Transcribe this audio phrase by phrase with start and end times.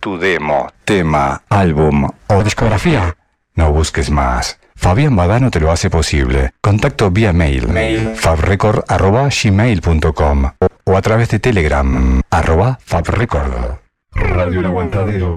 [0.00, 3.14] tu demo, tema, álbum o discografía.
[3.54, 4.58] No busques más.
[4.74, 6.52] Fabián Badano te lo hace posible.
[6.62, 10.50] Contacto vía mail, mail fabrecord.gmail.com
[10.84, 13.76] o a través de Telegram, arroba fabrecord.
[14.14, 15.36] Radio El Aguantadero.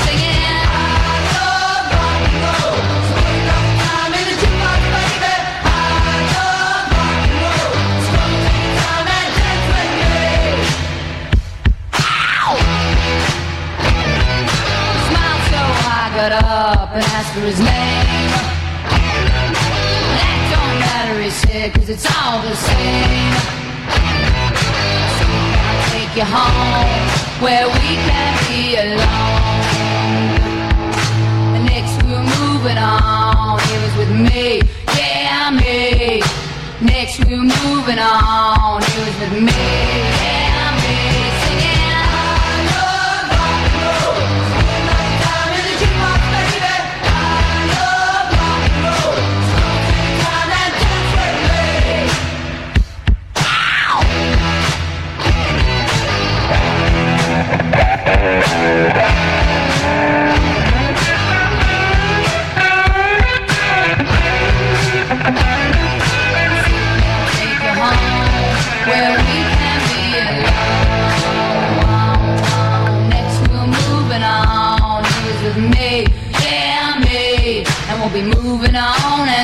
[16.21, 18.29] I got up and ask for his name.
[20.13, 23.33] That don't matter, he said, cause it's all the same.
[25.17, 25.25] So
[25.65, 27.09] I'll take you home
[27.41, 29.65] where we can be alone.
[31.65, 34.61] Next we were moving on, he was with me,
[34.93, 36.21] yeah, me.
[36.85, 40.40] Next we were moving on, he was with me, yeah,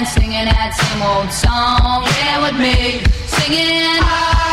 [0.08, 3.02] singing that same old song, yeah, with me.
[3.28, 4.47] Singing, I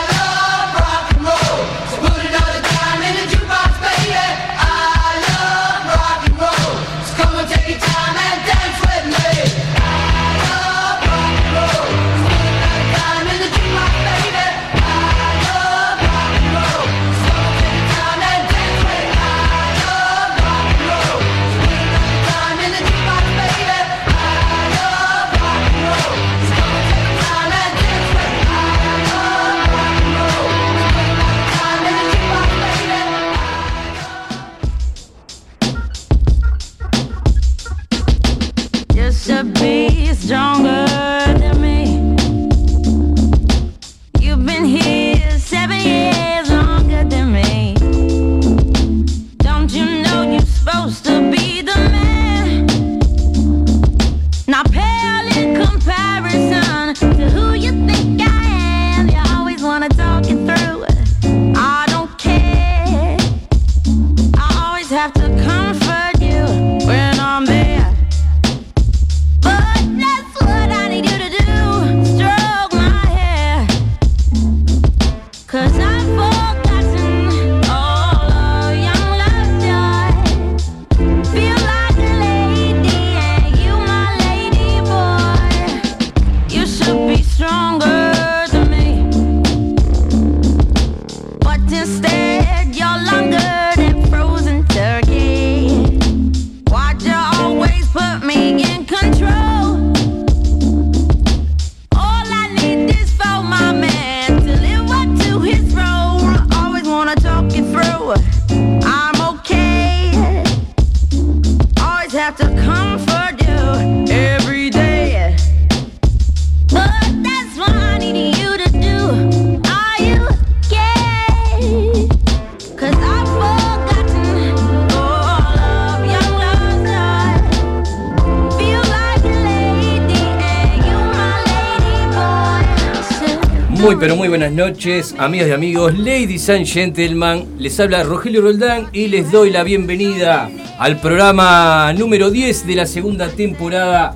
[134.85, 137.55] noches, amigas y amigos, ladies and gentlemen.
[137.59, 142.85] Les habla Rogelio Roldán y les doy la bienvenida al programa número 10 de la
[142.85, 144.15] segunda temporada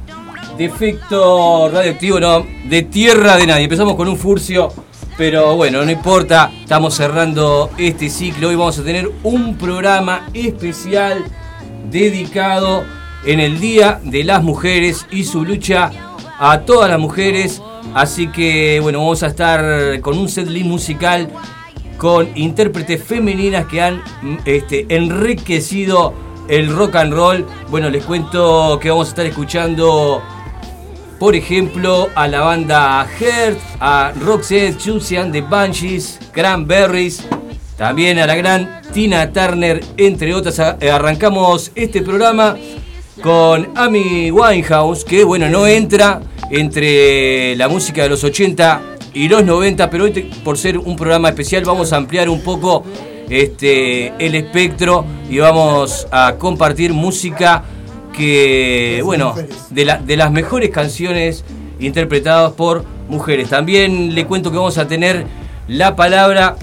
[0.59, 3.65] de Efecto Radioactivo, no, de Tierra de Nadie.
[3.65, 4.71] Empezamos con un furcio,
[5.17, 8.49] pero bueno, no importa, estamos cerrando este ciclo.
[8.49, 11.25] Hoy vamos a tener un programa especial
[11.91, 12.85] dedicado
[13.25, 15.91] en el Día de las Mujeres y su lucha
[16.39, 17.63] a todas las mujeres
[17.95, 21.29] Así que bueno, vamos a estar con un setlist musical
[21.99, 24.03] con intérpretes femeninas que han
[24.45, 26.15] este, enriquecido
[26.49, 27.47] el rock and roll.
[27.71, 30.23] Bueno, les cuento que vamos a estar escuchando,
[31.19, 37.25] por ejemplo, a la banda Heart, a Roxette, Chusian de Banshees, Cranberries,
[37.77, 40.59] también a la gran Tina Turner, entre otras.
[40.61, 42.57] Arrancamos este programa
[43.21, 48.81] con Amy Winehouse, que bueno, no entra entre la música de los 80
[49.15, 52.85] y los 90, pero hoy por ser un programa especial vamos a ampliar un poco
[53.29, 57.65] este, el espectro y vamos a compartir música
[58.13, 59.35] que, bueno,
[59.71, 61.45] de, de las mejores canciones
[61.79, 63.49] interpretadas por mujeres.
[63.51, 65.27] También le cuento que vamos a tener
[65.69, 66.57] la palabra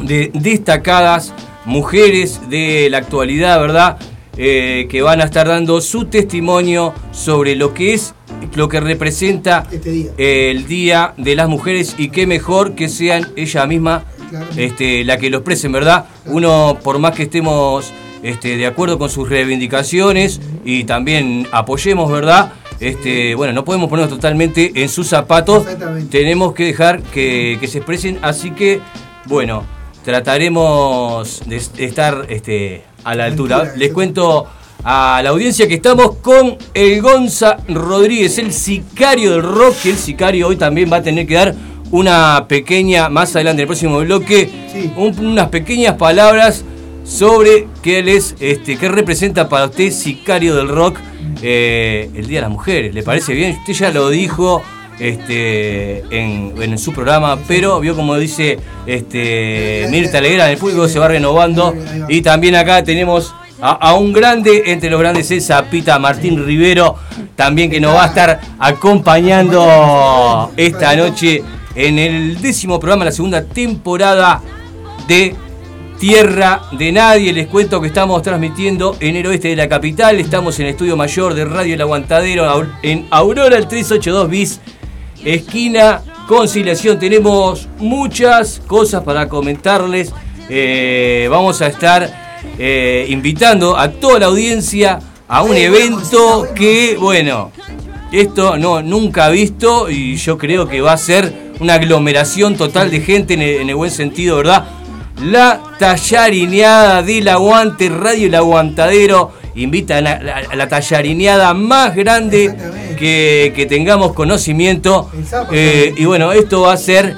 [0.00, 1.32] de destacadas
[1.64, 3.98] mujeres de la actualidad, ¿verdad?
[4.36, 8.14] Eh, que van a estar dando su testimonio sobre lo que es,
[8.54, 13.66] lo que representa este el Día de las Mujeres y qué mejor que sean ella
[13.66, 14.04] misma
[14.56, 16.06] este, la que lo expresen, ¿verdad?
[16.26, 17.92] Uno, por más que estemos
[18.22, 22.52] este, de acuerdo con sus reivindicaciones y también apoyemos, ¿verdad?
[22.80, 25.66] Este, bueno, no podemos ponernos totalmente en sus zapatos,
[26.10, 28.80] tenemos que dejar que, se expresen, así que,
[29.26, 29.64] bueno,
[30.04, 33.72] trataremos de estar este, a la altura.
[33.76, 34.46] Les cuento
[34.88, 39.96] a la audiencia que estamos con el Gonza Rodríguez, el sicario del rock, que el
[39.96, 41.56] sicario hoy también va a tener que dar
[41.90, 44.48] una pequeña, más adelante en el próximo bloque,
[44.96, 46.64] unas pequeñas palabras
[47.02, 50.98] sobre qué él es, este, qué representa para usted sicario del rock
[51.42, 52.94] eh, el Día de las Mujeres.
[52.94, 53.56] ¿Le parece bien?
[53.58, 54.62] Usted ya lo dijo
[55.00, 61.08] este, en, su programa, pero vio como dice este, Mirta Alegra, el público se va
[61.08, 61.74] renovando.
[62.08, 66.96] Y también acá tenemos a, un grande, entre los grandes es Pita Martín Rivero,
[67.34, 71.42] también que nos va a estar acompañando esta noche
[71.74, 74.42] en el décimo programa, la segunda temporada
[75.08, 75.34] de
[75.98, 77.32] Tierra de Nadie.
[77.32, 80.20] Les cuento que estamos transmitiendo en el oeste de la capital.
[80.20, 84.60] Estamos en el estudio mayor de Radio El Aguantadero en Aurora, el 382 bis
[85.24, 86.98] esquina conciliación.
[86.98, 90.12] Tenemos muchas cosas para comentarles.
[90.48, 92.25] Eh, vamos a estar
[92.58, 94.98] eh, invitando a toda la audiencia
[95.28, 97.50] a un evento que, bueno,
[98.12, 103.00] esto no nunca visto y yo creo que va a ser una aglomeración total de
[103.00, 104.64] gente en el, buen sentido, ¿verdad?
[105.22, 112.54] La tallarineada del aguante, Radio El Aguantadero invita a la, tallarineada más grande
[112.98, 115.10] que, tengamos conocimiento.
[115.50, 117.16] Eh, y bueno, esto va a ser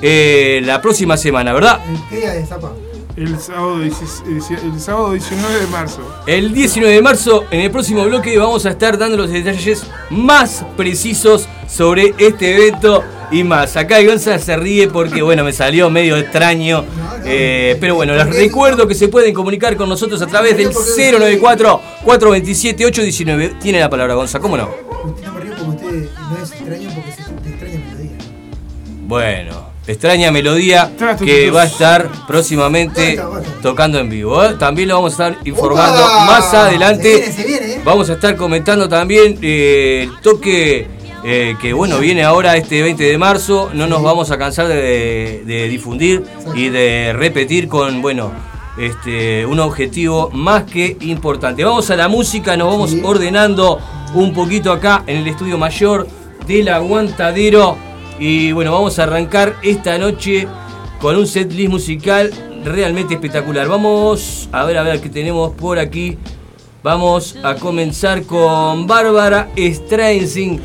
[0.00, 1.80] eh, la próxima semana, ¿verdad?
[2.08, 2.72] ¿Qué día de Zapa?
[3.16, 6.00] El sábado, el sábado 19 de marzo.
[6.26, 10.64] El 19 de marzo, en el próximo bloque, vamos a estar dando los detalles más
[10.76, 13.76] precisos sobre este evento y más.
[13.76, 16.84] Acá Gonza se ríe porque, bueno, me salió medio extraño.
[17.24, 23.58] Eh, pero bueno, les recuerdo que se pueden comunicar con nosotros a través del 094-427-819.
[23.58, 24.70] Tiene la palabra Gonza, ¿cómo no?
[25.04, 28.12] Usted no me río porque usted no es extraño porque se extraña melodía.
[29.02, 29.59] Bueno
[29.90, 33.20] extraña melodía que va a estar próximamente
[33.62, 34.42] tocando en vivo.
[34.44, 34.54] ¿eh?
[34.58, 37.24] También lo vamos a estar informando más adelante.
[37.26, 37.80] ¿eh?
[37.84, 40.86] Vamos a estar comentando también eh, el toque
[41.22, 43.70] que bueno viene ahora este 20 de marzo.
[43.74, 48.32] No nos vamos a cansar de, difundir y de repetir con bueno
[48.78, 51.64] este, un objetivo más que importante.
[51.64, 53.78] Vamos a la música, nos vamos ordenando
[54.14, 56.06] un poquito acá en el estudio mayor
[56.46, 57.89] del aguantadero.
[58.20, 60.46] Y bueno, vamos a arrancar esta noche
[61.00, 62.30] con un set list musical
[62.62, 63.66] realmente espectacular.
[63.66, 66.18] Vamos a ver a ver qué tenemos por aquí.
[66.82, 70.60] Vamos a comenzar con Bárbara Streisand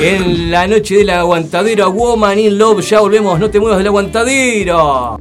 [0.00, 2.80] en la noche del aguantadero Woman in Love.
[2.80, 5.20] Ya volvemos, no te muevas del aguantadero.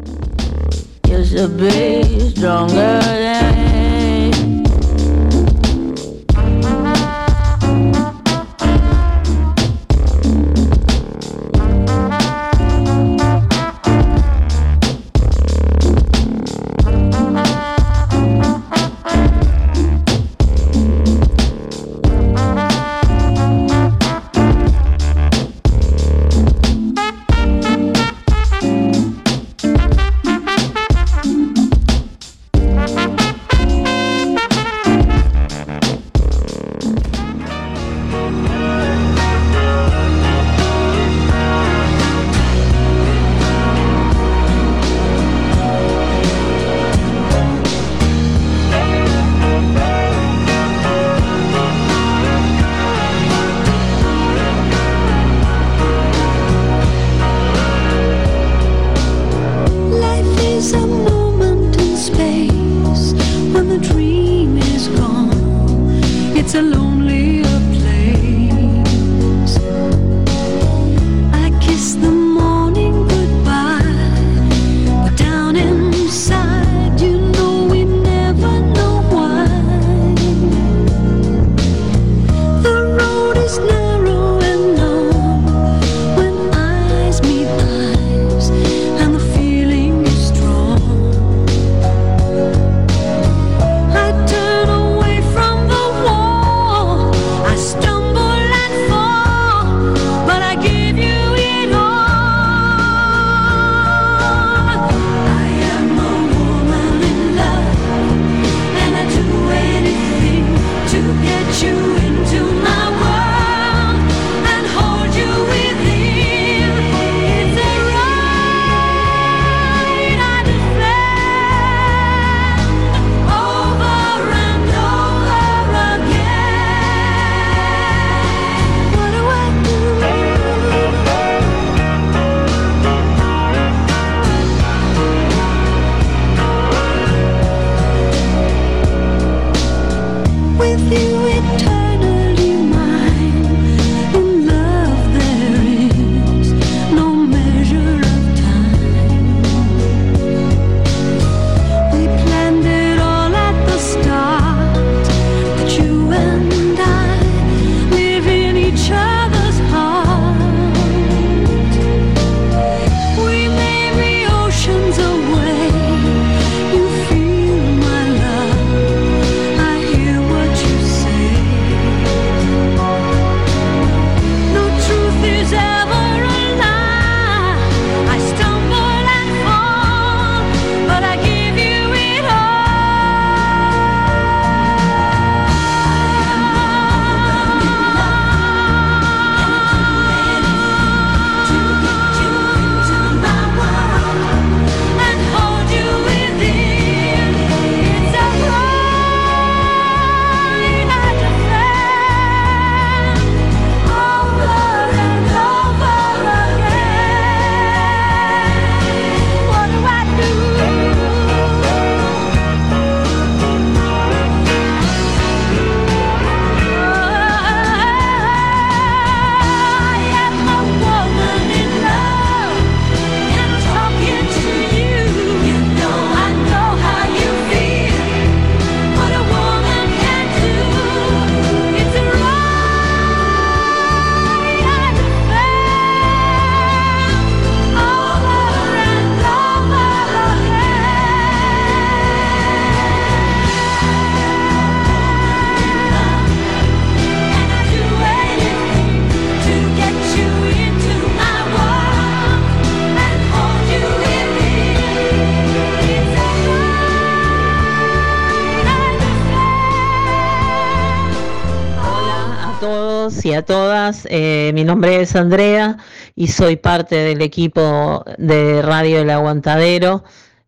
[264.06, 265.78] Eh, mi nombre es Andrea
[266.16, 270.04] y soy parte del equipo de Radio El Aguantadero.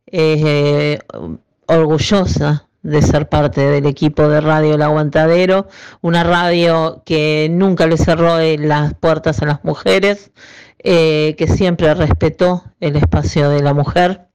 [0.08, 1.00] Eh,
[1.68, 5.68] orgullosa de ser parte del equipo de Radio El Aguantadero,
[6.02, 10.32] una radio que nunca le cerró eh, las puertas a las mujeres,
[10.78, 14.28] que siempre respetó el espacio de la mujer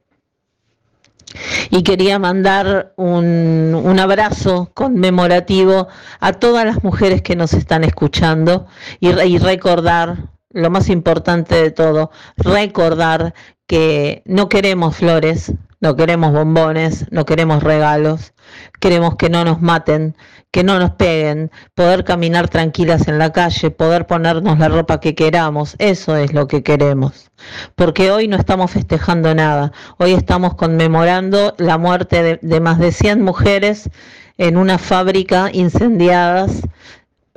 [1.71, 5.89] y quería mandar un, un abrazo conmemorativo
[6.21, 8.67] a todas las mujeres que nos están escuchando
[8.99, 13.35] y, y recordar, lo más importante de todo, recordar
[13.67, 18.35] que no queremos flores, no queremos bombones, no queremos regalos,
[18.81, 20.15] queremos que no nos maten,
[20.51, 25.15] que no nos peguen, poder caminar tranquilas en la calle, poder ponernos la ropa que
[25.15, 27.31] queramos, eso es lo que queremos.
[27.77, 33.23] Porque hoy no estamos festejando nada, hoy estamos conmemorando la muerte de, más de 100
[33.23, 33.89] mujeres
[34.39, 36.63] en una fábrica incendiadas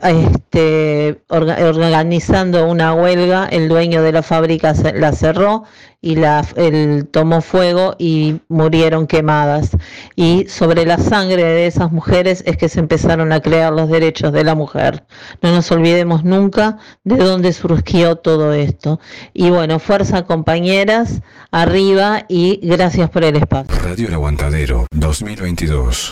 [0.10, 5.64] este, orga- organizando una huelga, el dueño de la fábrica la cerró
[6.02, 9.72] y la, el, tomó fuego y murieron quemadas.
[10.16, 14.34] Y sobre la sangre de esas mujeres es que se empezaron a crear los derechos
[14.34, 15.06] de la mujer.
[15.42, 19.00] No nos olvidemos nunca de dónde surgió todo esto.
[19.34, 23.74] Y bueno, fuerza compañeras, arriba y gracias por el espacio.
[23.82, 26.12] Radio El Aguantadero 2022.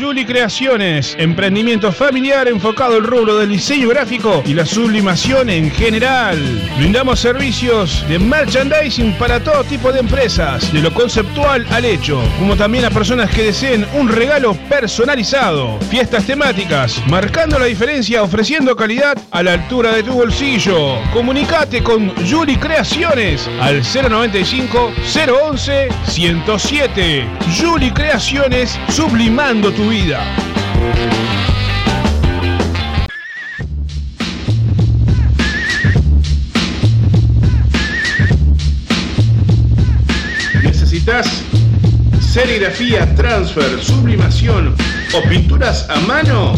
[0.00, 6.38] Juli Creaciones, emprendimiento familiar enfocado al rubro del diseño gráfico y la sublimación en general.
[6.78, 12.56] Brindamos servicios de merchandising para todo tipo de empresas, de lo conceptual al hecho, como
[12.56, 15.78] también a personas que deseen un regalo personalizado.
[15.90, 20.96] Fiestas temáticas, marcando la diferencia, ofreciendo calidad a la altura de tu bolsillo.
[21.12, 24.92] Comunicate con Juli Creaciones al 095
[25.52, 27.26] 011 107.
[27.60, 29.89] Juli Creaciones, sublimando tu
[40.62, 41.26] ¿Necesitas
[42.20, 44.76] serigrafía, transfer, sublimación
[45.12, 46.54] o pinturas a mano?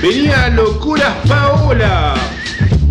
[0.00, 2.14] Venía a Locuras Paola.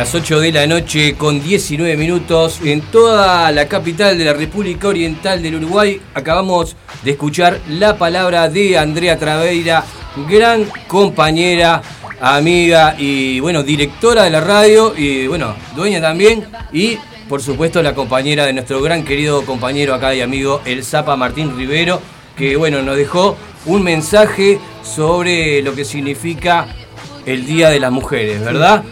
[0.00, 4.88] Las 8 de la noche con 19 minutos en toda la capital de la República
[4.88, 6.00] Oriental del Uruguay.
[6.14, 9.84] Acabamos de escuchar la palabra de Andrea Traveira,
[10.26, 11.82] gran compañera,
[12.18, 16.96] amiga y bueno, directora de la radio y bueno, dueña también y
[17.28, 21.54] por supuesto la compañera de nuestro gran querido compañero acá y amigo El Zapa Martín
[21.58, 22.00] Rivero,
[22.38, 23.36] que bueno, nos dejó
[23.66, 26.68] un mensaje sobre lo que significa
[27.26, 28.82] el Día de las Mujeres, ¿verdad?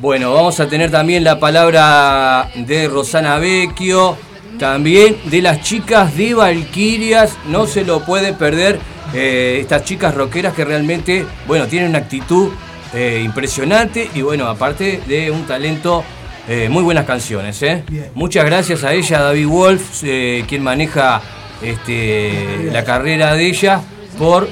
[0.00, 4.16] Bueno, vamos a tener también la palabra de Rosana Vecchio,
[4.58, 8.78] también de las chicas de Valquirias, no se lo pueden perder,
[9.12, 12.48] eh, estas chicas rockeras que realmente, bueno, tienen una actitud
[12.94, 16.02] eh, impresionante y bueno, aparte de un talento,
[16.48, 17.62] eh, muy buenas canciones.
[17.62, 17.84] ¿eh?
[18.14, 21.20] Muchas gracias a ella, David Wolf, eh, quien maneja
[21.60, 23.82] este, la carrera de ella,
[24.16, 24.48] por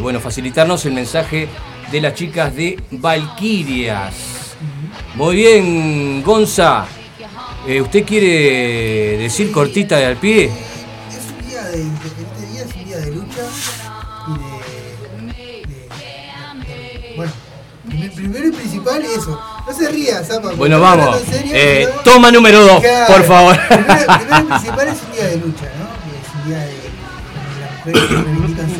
[0.00, 1.48] bueno, facilitarnos el mensaje
[1.92, 4.37] de las chicas de Valquirias.
[5.18, 6.86] Muy bien, Gonza.
[7.66, 10.44] Eh, ¿Usted quiere decir cortita de al pie?
[10.44, 10.52] Es
[11.42, 13.42] un día de independiente día, es un día de lucha
[14.28, 14.44] y de.
[15.34, 15.62] de-
[16.64, 17.32] de- bueno,
[17.88, 19.40] prim- primero y principal eso.
[19.66, 20.52] No se ría, Zapa.
[20.52, 21.20] Bueno, vamos.
[21.28, 23.12] serio, Eh, toma número dos, Claro.
[23.14, 23.58] por favor.
[23.68, 25.88] Primero, primero y principal es un día de lucha, ¿no?
[26.14, 26.72] Es un día de.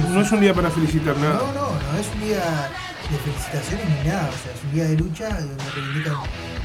[0.05, 1.35] sus- No es un día para felicitar nada.
[1.35, 2.71] No, no, no es un día
[3.11, 6.15] de felicitaciones ni nada, o sea, es un día de lucha donde reivindican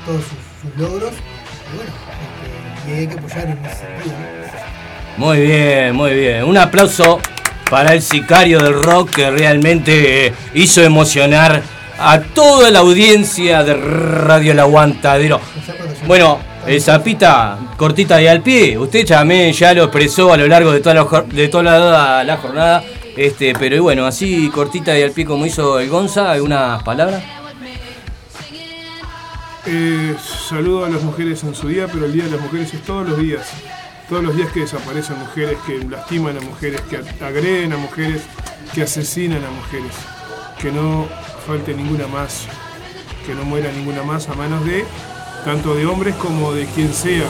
[0.05, 1.91] todos sus, sus logros y bueno,
[2.75, 4.15] este, y hay que apoyar en ese sentido.
[5.17, 5.25] ¿no?
[5.25, 6.43] Muy bien, muy bien.
[6.43, 7.19] Un aplauso
[7.69, 11.61] para el sicario del rock que realmente eh, hizo emocionar
[11.99, 15.39] a toda la audiencia de Radio El Aguantadero.
[16.07, 18.77] Bueno, eh, Zapita, cortita y al pie.
[18.77, 22.37] Usted también ya lo expresó a lo largo de toda la, de toda la, la
[22.37, 22.83] jornada.
[23.15, 27.23] Este, pero bueno, así cortita y al pie como hizo el Gonza, ¿algunas palabras?
[29.65, 30.15] Eh,
[30.49, 33.07] saludo a las mujeres en su día, pero el Día de las Mujeres es todos
[33.07, 33.49] los días.
[34.09, 38.23] Todos los días que desaparecen mujeres, que lastiman a mujeres, que agreden a mujeres,
[38.73, 39.93] que asesinan a mujeres.
[40.59, 41.07] Que no
[41.47, 42.45] falte ninguna más,
[43.25, 44.85] que no muera ninguna más a manos de
[45.45, 47.25] tanto de hombres como de quien sea.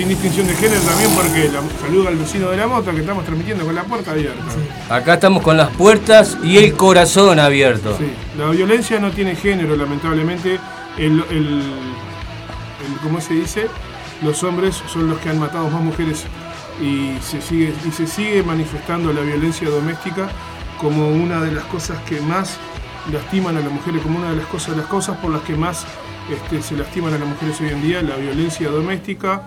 [0.00, 3.22] Sin distinción de género también porque la, saludo al vecino de la moto que estamos
[3.22, 4.40] transmitiendo con la puerta abierta.
[4.88, 7.94] Acá estamos con las puertas y el corazón abierto.
[7.98, 8.06] Sí,
[8.38, 10.58] la violencia no tiene género, lamentablemente.
[10.96, 13.66] El, el- el- ¿Cómo se dice?
[14.22, 16.24] Los hombres son los que han matado más mujeres
[16.82, 20.30] y se sigue, y se sigue manifestando la violencia doméstica
[20.80, 22.56] como una de las cosas que más
[23.12, 25.84] lastiman a las mujeres, como una de las cosas, las cosas por las que más
[26.32, 29.42] este, se lastiman a las mujeres hoy en día, la violencia doméstica.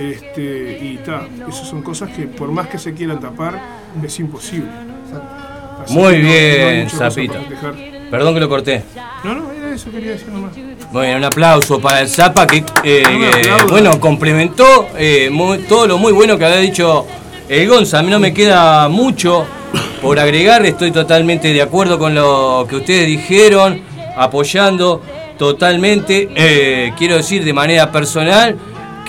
[0.00, 3.60] Este, y ta, esas son cosas que por más que se quieran tapar,
[4.02, 4.68] es imposible.
[5.84, 7.34] Así Muy no- no bien, Zapito.
[7.34, 7.74] festejar.
[8.10, 8.82] Perdón que lo corté.
[9.24, 10.52] No, no, eso quería decir nomás.
[10.90, 13.02] Bueno, un aplauso para el Zapa que, eh,
[13.40, 13.66] aplauso.
[13.68, 17.06] bueno, complementó eh, muy- todo lo muy bueno que había dicho
[17.48, 17.98] el Gonza.
[17.98, 19.44] A mí no me queda mucho
[20.00, 23.80] por agregar, estoy totalmente de acuerdo con lo que ustedes dijeron,
[24.16, 25.02] apoyando
[25.38, 26.28] totalmente.
[26.34, 28.56] Eh, quiero decir de manera personal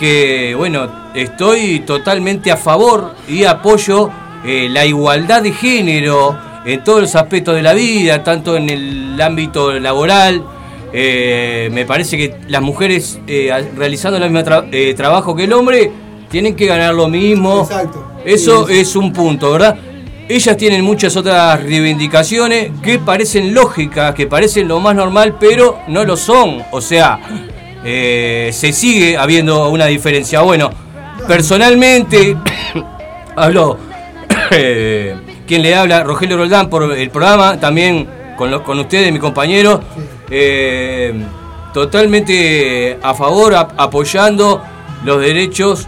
[0.02, 4.10] que, bueno, estoy totalmente a favor y apoyo
[4.44, 6.36] eh, la igualdad de género
[6.66, 10.44] en todos los aspectos de la vida, tanto en el ámbito laboral.
[10.94, 15.92] eh, me parece que las mujeres eh, realizando el mismo tra- trabajo que el hombre
[16.30, 17.62] tienen que ganar lo mismo.
[17.62, 18.04] Exacto.
[18.26, 18.80] Eso Sí, sí.
[18.82, 19.78] es un punto, ¿verdad?
[20.28, 26.04] Ellas tienen muchas otras reivindicaciones que parecen lógicas, que parecen lo más normal, pero no
[26.06, 26.64] lo son.
[26.72, 27.20] O sea,
[27.84, 30.42] eh, se sigue habiendo una diferencia.
[30.42, 30.70] Bueno,
[31.28, 32.38] personalmente,
[33.36, 33.78] hablo,
[34.52, 35.16] eh,
[35.48, 39.82] quien le habla, Rogelio Roldán, por el programa, también con, lo- con ustedes, mi compañero,
[40.30, 41.14] eh,
[41.74, 44.62] totalmente a favor, ap- apoyando
[45.04, 45.88] los derechos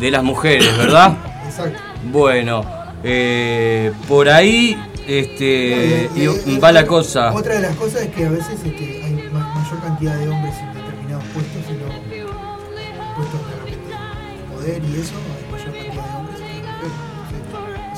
[0.00, 1.14] de las mujeres, ¿verdad?
[1.46, 1.78] Exacto.
[2.10, 2.64] Bueno,
[3.02, 4.76] eh, por ahí
[5.06, 7.32] este, Y- y- y- y- va la cosa.
[7.34, 10.54] Otra de las cosas es que a veces este, hay ma- mayor cantidad de hombres
[10.60, 10.73] en
[14.66, 15.14] y eso,
[15.50, 15.74] mayor.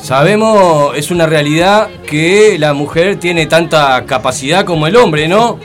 [0.03, 5.59] Sabemos, es una realidad que la mujer tiene tanta capacidad como el hombre, ¿no?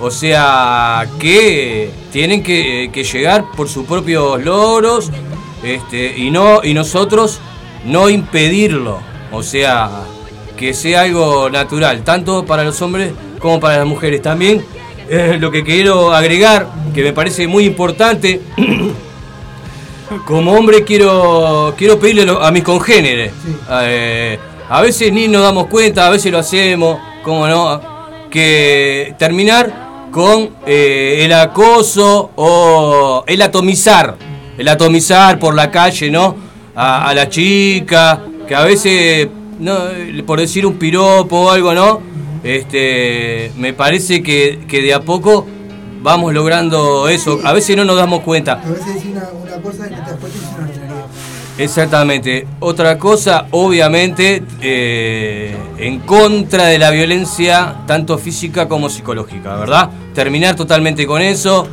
[0.00, 5.10] O sea, que tienen que, que llegar por sus propios logros
[5.62, 7.40] este, y, no, y nosotros
[7.84, 9.00] no impedirlo.
[9.32, 9.90] O sea,
[10.56, 14.22] que sea algo natural, tanto para los hombres como para las mujeres.
[14.22, 14.64] También
[15.08, 18.40] eh, lo que quiero agregar, que me parece muy importante,
[20.26, 23.32] como hombre quiero quiero pedirle a mis congéneres.
[23.44, 23.56] Sí.
[23.82, 27.80] Eh, a veces ni nos damos cuenta, a veces lo hacemos, cómo no,
[28.30, 34.16] que terminar con eh, el acoso o el atomizar,
[34.56, 36.36] el atomizar por la calle, ¿no?
[36.74, 39.76] A, a la chica, que a veces, no,
[40.26, 42.00] por decir un piropo o algo, ¿no?
[42.42, 45.46] Este, me parece que, que de a poco
[46.02, 47.40] vamos logrando eso.
[47.44, 48.52] A veces no nos damos cuenta.
[48.52, 51.58] A veces decir una, una cosa que te es.
[51.58, 52.46] Exactamente.
[52.60, 59.90] Otra cosa, obviamente, eh, en contra de la violencia, tanto física como psicológica, ¿verdad?
[60.14, 61.68] Terminar totalmente con eso.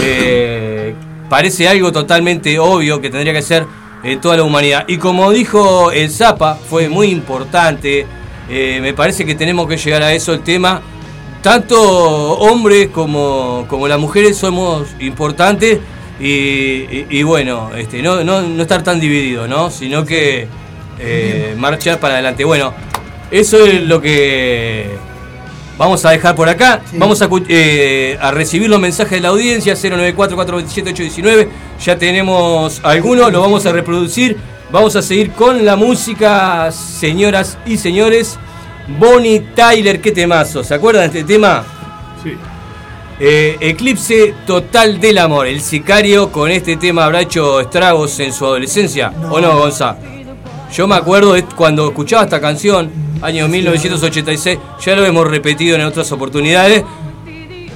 [0.00, 0.94] eh,
[1.28, 3.66] parece algo totalmente obvio que tendría que ser
[4.04, 4.84] en toda la humanidad.
[4.86, 8.06] Y como dijo el Zapa, fue muy importante.
[8.48, 10.80] eh, me parece que tenemos que llegar a eso el tema.
[11.44, 11.78] Tanto
[12.38, 15.78] hombres como, como las mujeres somos importantes
[16.18, 19.70] y, y- y bueno, este, no, no, no estar tan divididos, ¿no?
[19.70, 20.48] Sino que
[20.98, 22.44] eh, marchar para adelante.
[22.44, 22.72] Bueno,
[23.30, 24.86] eso es lo que
[25.76, 26.80] vamos a dejar por acá.
[26.90, 26.96] Sí.
[26.96, 31.48] Vamos a, eh, a recibir los mensajes de la audiencia 094-427-819.
[31.84, 34.38] Ya tenemos algunos, lo vamos a reproducir.
[34.72, 38.38] Vamos a seguir con la música, señoras y señores.
[38.86, 40.62] Bonnie Tyler, qué temazo.
[40.62, 41.64] ¿Se acuerdan de este tema?
[42.22, 42.34] Sí.
[43.20, 45.46] Eh, Eclipse total del amor.
[45.46, 49.12] El sicario con este tema habrá hecho estragos en su adolescencia.
[49.30, 49.96] ¿O no, Gonza?
[50.72, 52.90] Yo me acuerdo de cuando escuchaba esta canción,
[53.22, 56.82] año 1986, ya lo hemos repetido en otras oportunidades.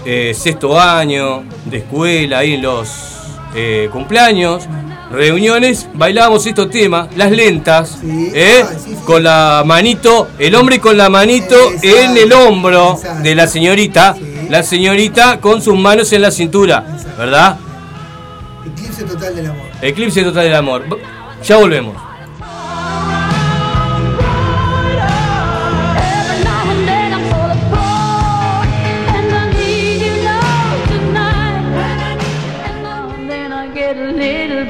[0.05, 2.89] eh, sexto año de escuela, ahí en los
[3.55, 4.67] eh, cumpleaños,
[5.11, 8.63] reuniones, bailábamos estos temas, las lentas, Sí, ¿eh?
[8.65, 8.97] ah, sí, sí.
[9.05, 13.23] con la manito, el hombre con la manito Exacto, en el hombro exacto.
[13.23, 14.17] de la señorita,
[14.51, 17.19] la señorita con sus manos en la cintura, Exacto.
[17.19, 17.57] ¿verdad?
[18.67, 19.67] Eclipse total del amor.
[19.83, 20.85] Eclipse total del amor.
[21.45, 21.95] Ya volvemos.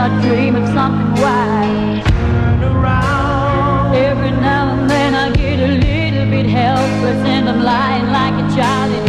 [0.00, 2.06] I dream of something wild.
[3.94, 8.56] Every now and then I get a little bit helpless and I'm lying like a
[8.56, 8.99] child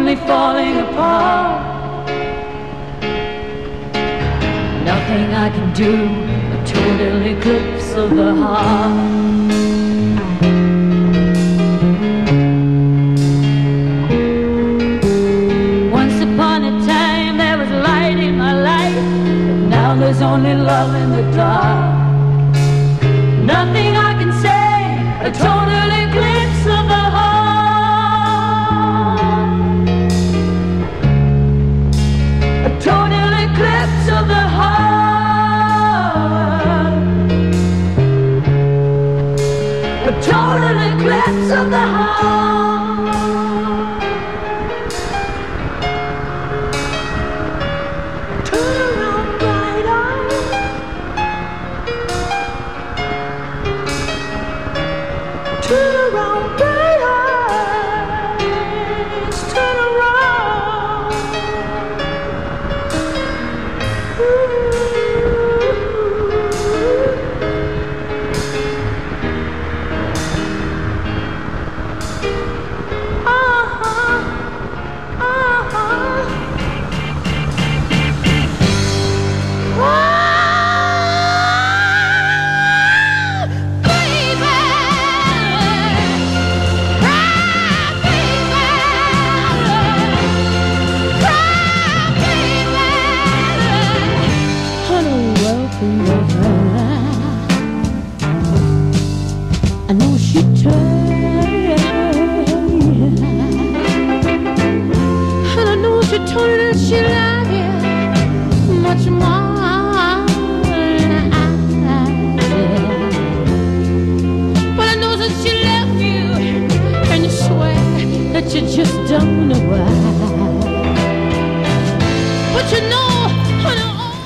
[0.00, 2.08] only falling apart.
[4.90, 5.94] Nothing I can do,
[6.54, 8.94] a total eclipse of the heart.
[15.92, 19.04] Once upon a time there was light in my life,
[19.48, 21.89] but now there's only love in the dark.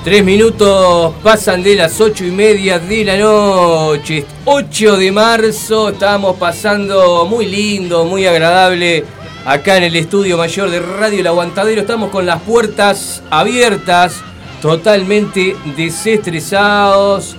[0.04, 4.26] Tres minutos pasan de las ocho y media de la noche.
[4.44, 9.02] 8 de marzo, estamos pasando muy lindo, muy agradable
[9.46, 11.80] acá en el estudio mayor de Radio El Aguantadero.
[11.80, 14.20] Estamos con las puertas abiertas,
[14.60, 17.36] totalmente desestresados,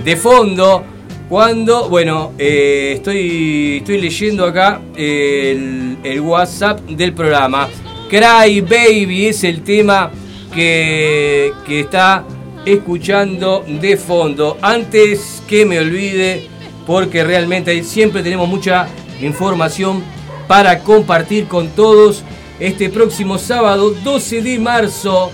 [0.03, 0.83] de fondo.
[1.29, 7.69] Cuando, bueno, eh, estoy, estoy leyendo acá el, el WhatsApp del programa.
[8.09, 10.11] Cry Baby es el tema
[10.55, 12.25] que, que está
[12.65, 14.57] escuchando de fondo.
[14.63, 16.49] Antes que me olvide,
[16.87, 18.89] porque realmente siempre tenemos mucha
[19.21, 20.03] información
[20.49, 22.25] para compartir con todos.
[22.61, 25.33] Este próximo sábado 12 de marzo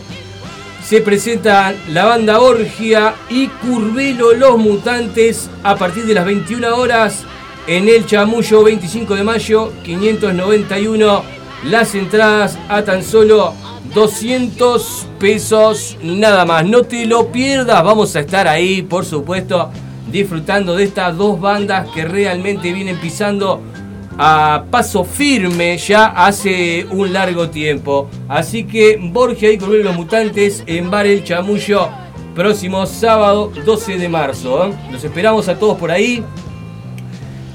[0.82, 7.24] se presentan la banda Orgia y Curvelo Los Mutantes a partir de las 21 horas
[7.66, 11.22] en el Chamullo 25 de mayo 591
[11.64, 13.52] las entradas a tan solo
[13.94, 16.64] 200 pesos nada más.
[16.64, 17.84] No te lo pierdas.
[17.84, 19.70] Vamos a estar ahí por supuesto
[20.10, 23.60] disfrutando de estas dos bandas que realmente vienen pisando
[24.22, 28.10] a paso firme ya hace un largo tiempo.
[28.28, 31.88] Así que Borgia y Curvelo los Mutantes en Bar El Chamullo,
[32.34, 34.66] próximo sábado 12 de marzo.
[34.66, 34.74] ¿eh?
[34.92, 36.22] Los esperamos a todos por ahí.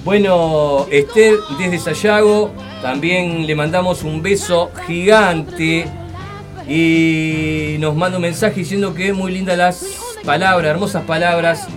[0.03, 2.51] Bueno, Esther desde Sayago,
[2.81, 5.85] también le mandamos un beso gigante
[6.67, 9.85] y nos manda un mensaje diciendo que muy lindas las
[10.25, 11.67] palabras, hermosas palabras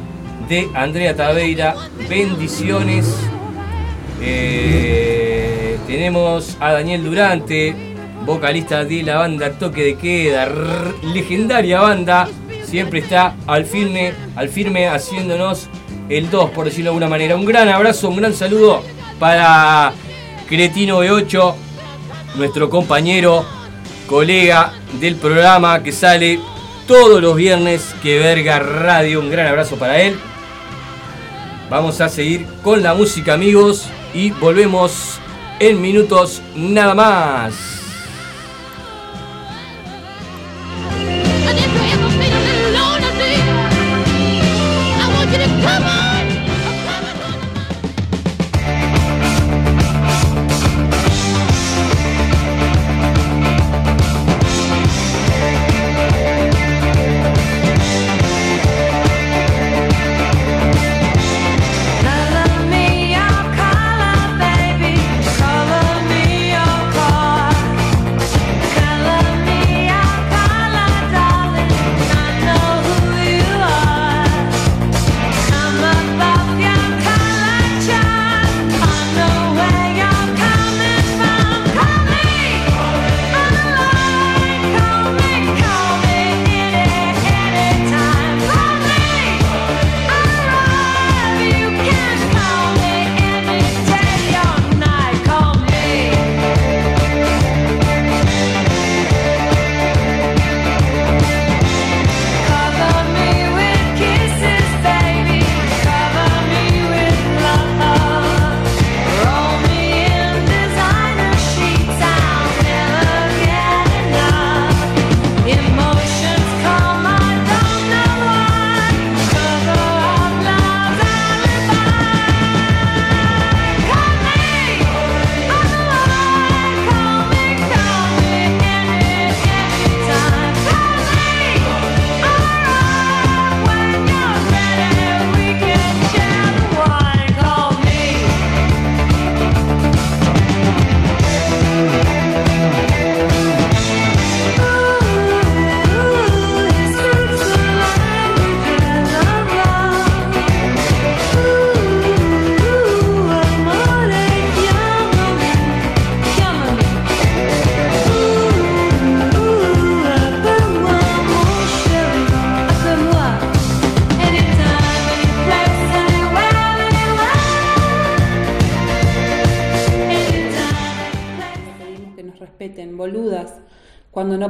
[0.48, 1.74] de Andrea Taveira.
[2.08, 3.37] Bendiciones.
[4.20, 7.74] Eh, tenemos a Daniel Durante,
[8.24, 10.48] vocalista de la banda Toque de Queda,
[11.02, 12.28] legendaria banda,
[12.64, 15.68] siempre está al firme, al firme haciéndonos
[16.08, 17.36] el 2, por decirlo de alguna manera.
[17.36, 18.82] Un gran abrazo, un gran saludo
[19.18, 19.92] para
[20.48, 21.54] Cretino B8,
[22.36, 23.44] nuestro compañero,
[24.06, 26.40] colega del programa que sale
[26.86, 30.18] todos los viernes, que verga radio, un gran abrazo para él.
[31.70, 33.88] Vamos a seguir con la música, amigos,
[34.18, 35.20] y volvemos
[35.60, 37.77] en minutos nada más.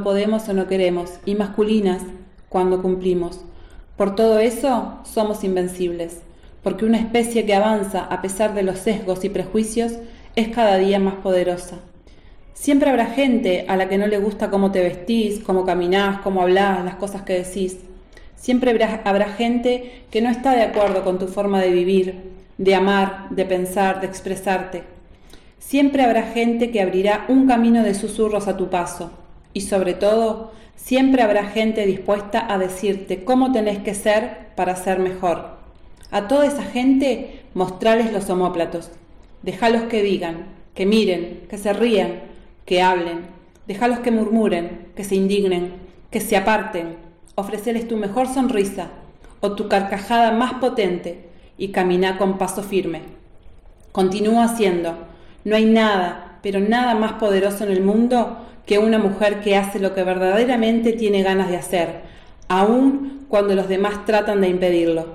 [0.02, 2.02] Podemos o no queremos, y masculinas,
[2.48, 3.40] cuando cumplimos.
[3.96, 6.20] Por todo eso, somos invencibles,
[6.62, 9.94] porque una especie que avanza a pesar de los sesgos y prejuicios
[10.36, 11.78] es cada día más poderosa.
[12.54, 16.42] Siempre habrá gente a la que no le gusta cómo te vestís, cómo caminás, cómo
[16.42, 17.78] hablás, las cosas que decís.
[18.34, 22.14] Siempre habrá, habrá gente que no está de acuerdo con tu forma de vivir,
[22.56, 24.82] de amar, de pensar, de expresarte.
[25.58, 29.10] Siempre habrá gente que abrirá un camino de susurros a tu paso.
[29.52, 34.98] Y sobre todo, siempre habrá gente dispuesta a decirte cómo tenés que ser para ser
[34.98, 35.58] mejor.
[36.10, 38.90] A toda esa gente, mostrales los homóplatos.
[39.42, 42.20] Dejalos que digan, que miren, que se rían,
[42.64, 43.26] que hablen.
[43.66, 45.74] Dejalos que murmuren, que se indignen,
[46.10, 46.96] que se aparten.
[47.34, 48.88] Ofreceles tu mejor sonrisa
[49.40, 53.02] o tu carcajada más potente y camina con paso firme.
[53.92, 54.94] Continúa haciendo.
[55.44, 58.38] No hay nada, pero nada más poderoso en el mundo
[58.68, 62.02] que una mujer que hace lo que verdaderamente tiene ganas de hacer,
[62.48, 65.06] aun cuando los demás tratan de impedirlo.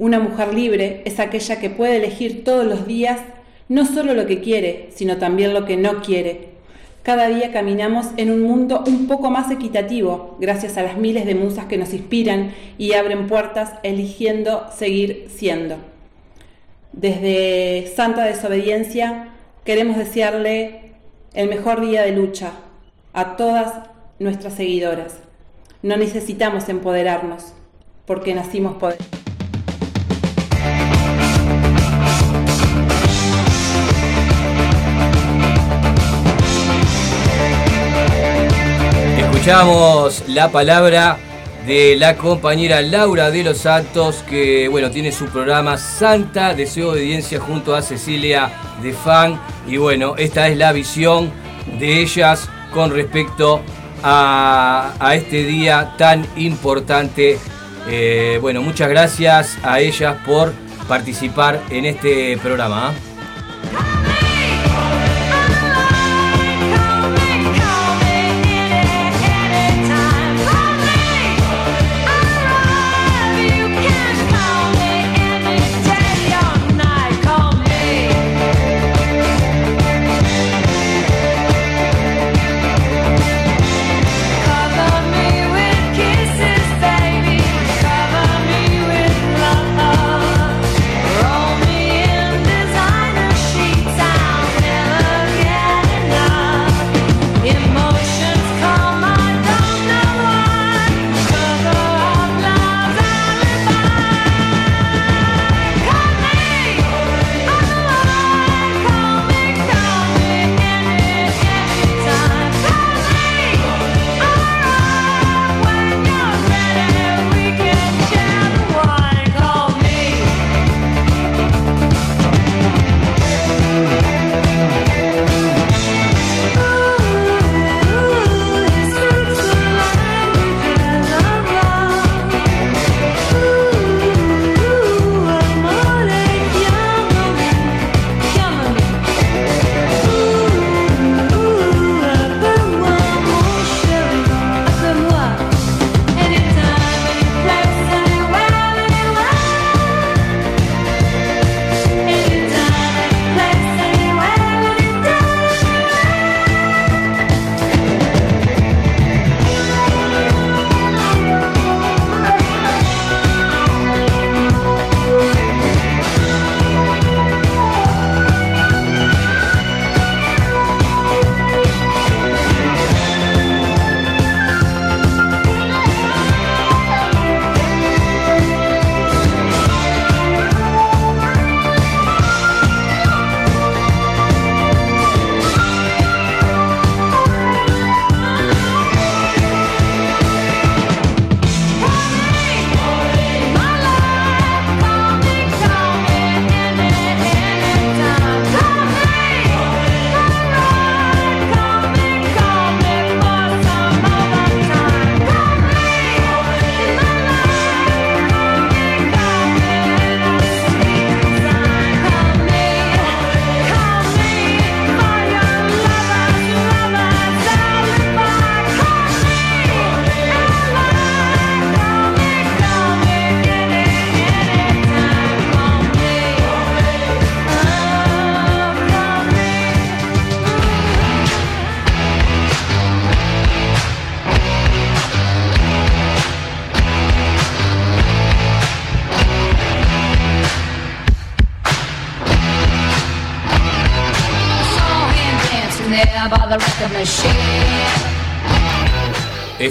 [0.00, 3.20] Una mujer libre es aquella que puede elegir todos los días
[3.68, 6.48] no solo lo que quiere, sino también lo que no quiere.
[7.04, 11.36] Cada día caminamos en un mundo un poco más equitativo, gracias a las miles de
[11.36, 15.76] musas que nos inspiran y abren puertas eligiendo seguir siendo.
[16.92, 19.28] Desde Santa Desobediencia
[19.64, 20.94] queremos desearle
[21.34, 22.52] el mejor día de lucha
[23.18, 23.72] a todas
[24.20, 25.14] nuestras seguidoras.
[25.82, 27.46] No necesitamos empoderarnos,
[28.06, 28.98] porque nacimos poder.
[39.18, 41.18] Escuchamos la palabra
[41.66, 47.40] de la compañera Laura de los Santos, que bueno, tiene su programa Santa Deseo Obediencia
[47.40, 48.48] junto a Cecilia
[48.80, 49.40] de Fan.
[49.66, 51.32] Y bueno, esta es la visión
[51.80, 53.62] de ellas con respecto
[54.02, 57.38] a, a este día tan importante.
[57.88, 60.52] Eh, bueno, muchas gracias a ellas por
[60.88, 62.92] participar en este programa.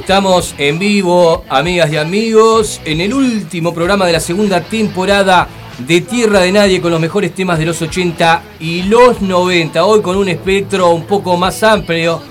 [0.08, 5.50] Estamos en vivo, amigas y amigos, en el último programa de la segunda temporada
[5.80, 9.84] de Tierra de Nadie con los mejores temas de los 80 y los 90.
[9.84, 12.22] Hoy con un espectro un poco más amplio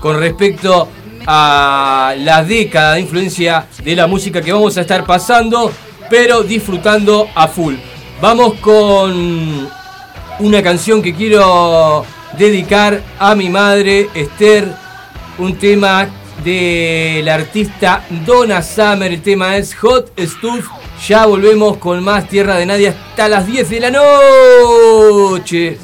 [0.00, 0.88] con respecto
[1.24, 5.70] a la década de influencia de la música que vamos a estar pasando,
[6.10, 7.76] pero disfrutando a full.
[8.20, 9.68] Vamos con
[10.40, 12.04] una canción que quiero
[12.36, 14.74] dedicar a mi madre, Esther,
[15.38, 16.08] un tema
[16.44, 20.68] del artista Donna Summer, el tema es Hot Stuff.
[21.06, 25.78] Ya volvemos con más Tierra de Nadie hasta las 10 de la noche.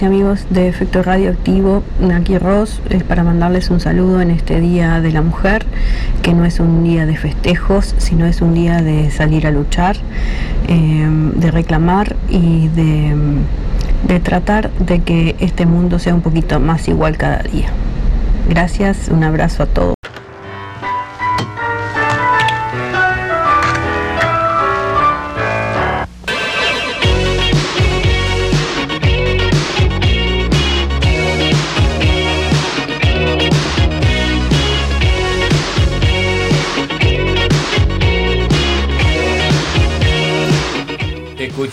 [0.00, 5.00] Y amigos de Efecto Radioactivo, aquí Ross, es para mandarles un saludo en este Día
[5.00, 5.64] de la Mujer,
[6.20, 9.96] que no es un día de festejos, sino es un día de salir a luchar,
[10.66, 13.14] eh, de reclamar y de,
[14.08, 17.68] de tratar de que este mundo sea un poquito más igual cada día.
[18.48, 20.03] Gracias, un abrazo a todos.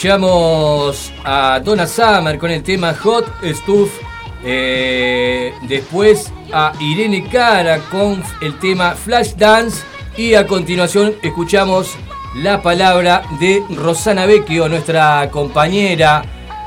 [0.01, 3.23] Escuchamos a Donna Summer con el tema Hot
[3.53, 3.91] Stuff.
[4.43, 9.83] eh, después a Irene Cara con el tema Flash Dance.
[10.17, 11.95] Y a continuación escuchamos
[12.33, 16.23] la palabra de Rosana Vecchio, nuestra compañera,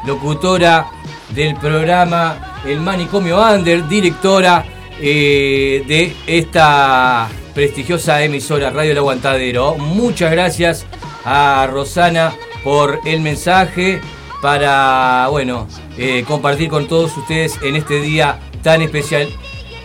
[0.07, 0.87] locutora
[1.31, 4.65] del programa El Manicomio Under, directora
[5.01, 9.75] eh, de esta prestigiosa emisora Radio El Aguantadero.
[9.75, 10.87] Muchas gracias
[11.25, 12.33] a Rosana
[12.65, 14.01] por el mensaje
[14.43, 19.29] para, bueno, eh, compartir con todos ustedes en este día tan especial.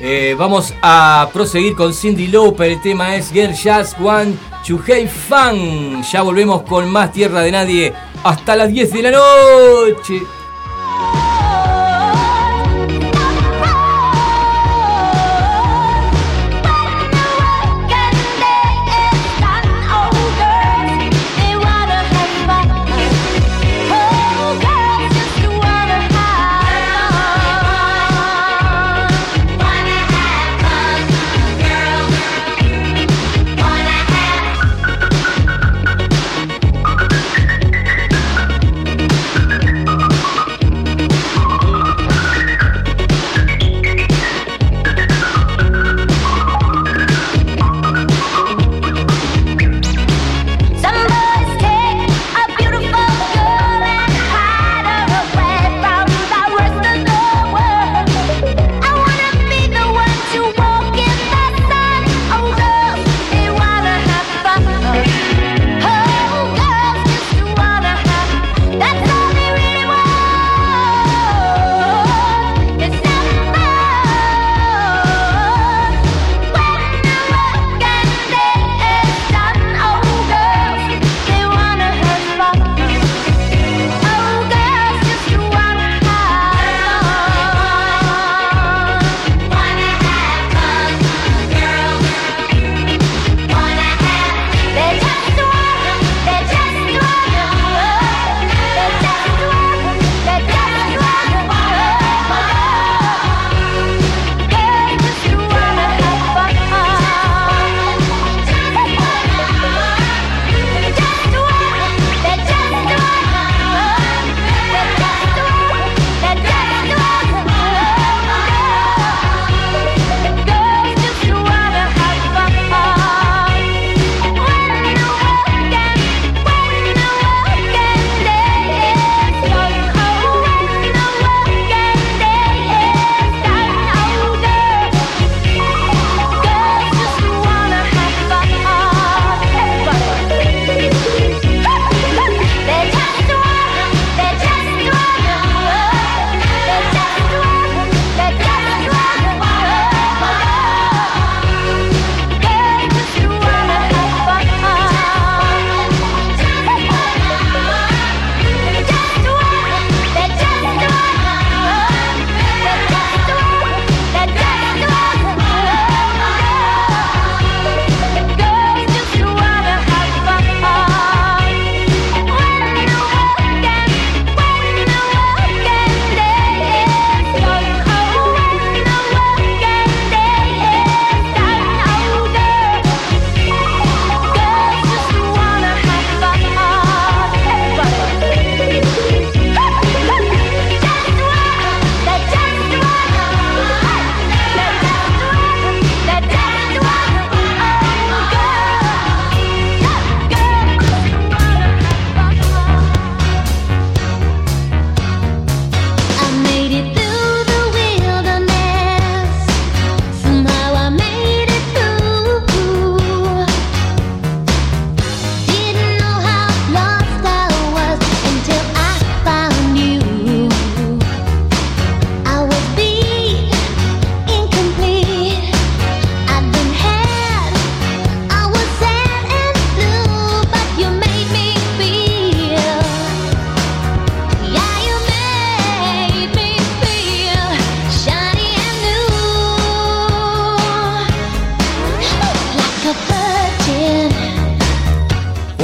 [0.01, 3.53] Eh, vamos a proseguir con Cindy Lauper, el tema es Girl
[3.99, 6.01] Want to Have Fun.
[6.03, 10.21] Ya volvemos con más Tierra de Nadie hasta las 10 de la noche.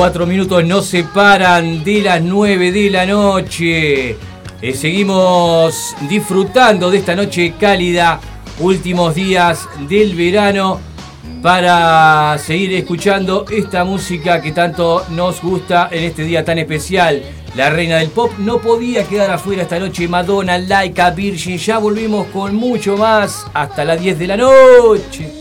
[0.05, 4.15] Cuatro minutos nos separan de las nueve de la noche.
[4.61, 8.19] Eh, seguimos disfrutando de esta noche cálida,
[8.59, 10.79] últimos días del verano,
[11.41, 17.23] para seguir escuchando esta música que tanto nos gusta en este día tan especial.
[17.55, 20.07] La reina del pop no podía quedar afuera esta noche.
[20.07, 21.57] Madonna, Laika, Virgin.
[21.57, 25.34] Ya volvimos con mucho más hasta las 10 de la noche.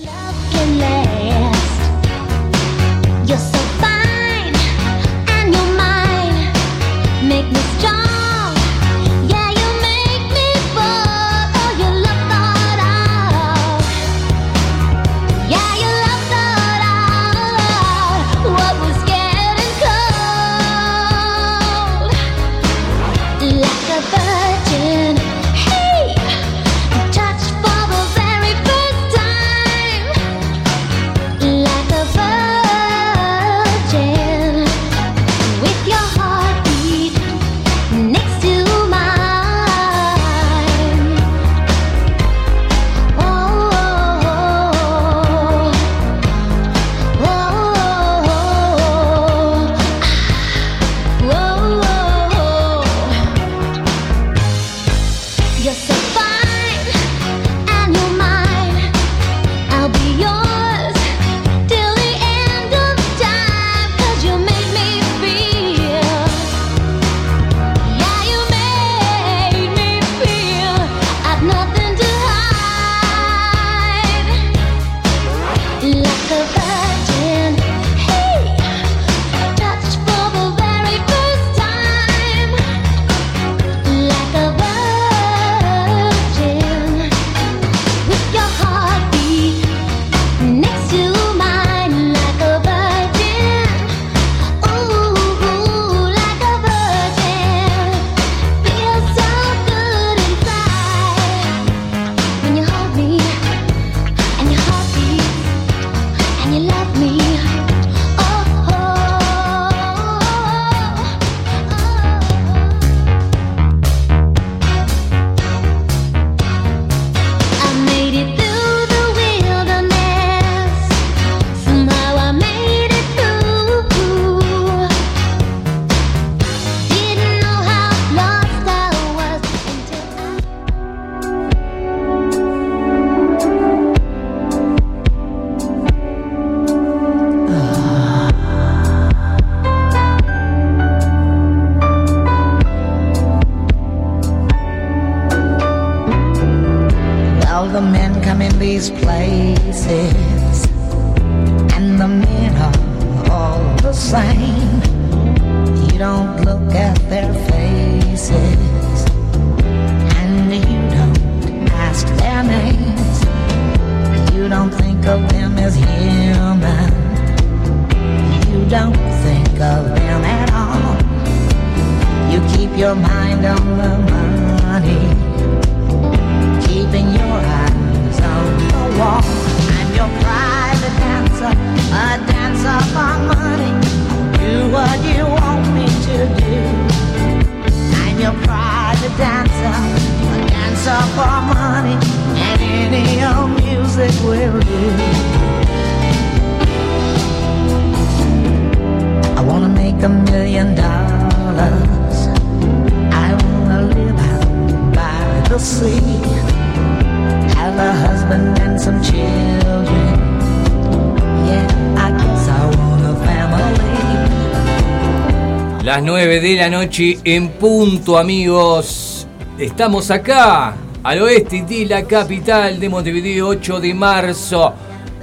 [216.44, 219.26] De la noche en punto, amigos.
[219.58, 224.74] Estamos acá, al oeste de la capital de Montevideo, 8 de marzo.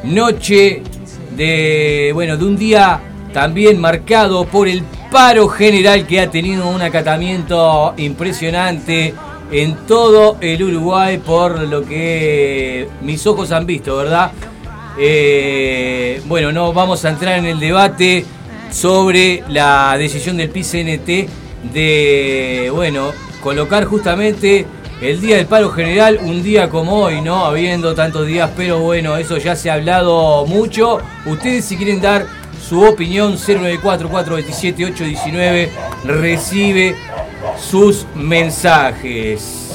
[0.03, 0.81] Noche
[1.37, 2.99] de, bueno, de un día
[3.31, 9.13] también marcado por el paro general que ha tenido un acatamiento impresionante
[9.51, 14.31] en todo el Uruguay por lo que mis ojos han visto, ¿verdad?
[14.97, 18.25] Eh, bueno, no vamos a entrar en el debate
[18.71, 21.29] sobre la decisión del PCNT
[21.71, 23.11] de, bueno,
[23.43, 24.65] colocar justamente
[25.01, 27.45] el día del paro general, un día como hoy, ¿no?
[27.45, 30.99] Habiendo tantos días, pero bueno, eso ya se ha hablado mucho.
[31.25, 32.25] Ustedes si quieren dar
[32.67, 35.69] su opinión, 094-427-819,
[36.05, 36.95] recibe
[37.57, 39.69] sus mensajes.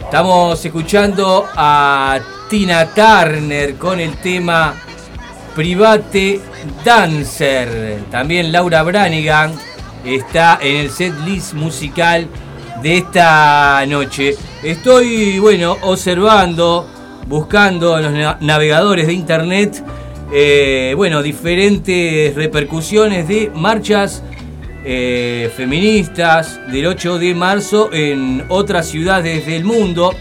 [0.00, 2.18] Estamos escuchando a
[2.48, 4.74] Tina Turner con el tema
[5.56, 6.38] Private
[6.84, 7.98] Dancer.
[8.10, 9.52] También Laura Branigan
[10.04, 12.28] está en el set list musical
[12.82, 14.36] de esta noche.
[14.62, 16.86] Estoy, bueno, observando,
[17.26, 19.82] buscando en los na- navegadores de internet,
[20.30, 24.22] eh, bueno, diferentes repercusiones de marchas
[24.84, 30.12] eh, feministas del 8 de marzo en otras ciudades del mundo.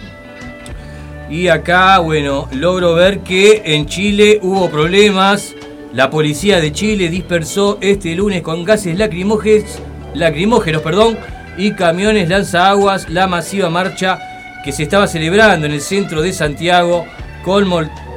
[1.30, 5.56] Y acá, bueno, logro ver que en Chile hubo problemas.
[5.94, 9.80] La policía de Chile dispersó este lunes con gases lacrimógenos,
[10.14, 11.18] lacrimógenos perdón,
[11.58, 14.20] y camiones lanzaguas la masiva marcha
[14.64, 17.06] que se estaba celebrando en el centro de Santiago
[17.44, 17.70] con,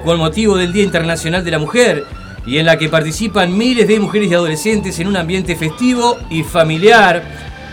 [0.04, 2.04] con motivo del Día Internacional de la Mujer
[2.46, 6.42] y en la que participan miles de mujeres y adolescentes en un ambiente festivo y
[6.42, 7.22] familiar.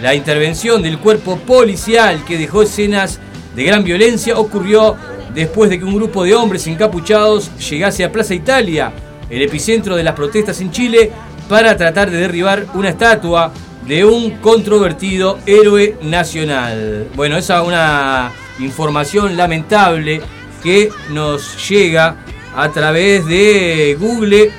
[0.02, 3.20] La intervención del cuerpo policial que dejó escenas
[3.56, 4.96] de gran violencia ocurrió
[5.36, 8.92] después de que un grupo de hombres encapuchados llegase a Plaza Italia,
[9.30, 11.12] el epicentro de las protestas en Chile,
[11.50, 13.52] para tratar de derribar una estatua
[13.86, 17.08] de un controvertido héroe nacional.
[17.16, 20.22] Bueno, esa es una información lamentable
[20.64, 22.16] que nos llega
[22.56, 24.52] a través de Google,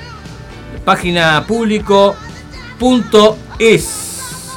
[0.84, 2.06] página público.es.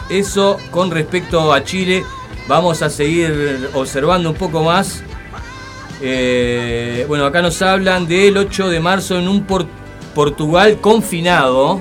[0.10, 2.04] Eso con respecto a Chile.
[2.48, 5.04] Vamos a seguir observando un poco más.
[6.02, 9.68] Eh, bueno, acá nos hablan del 8 de marzo en un Por-
[10.16, 11.80] Portugal confinado.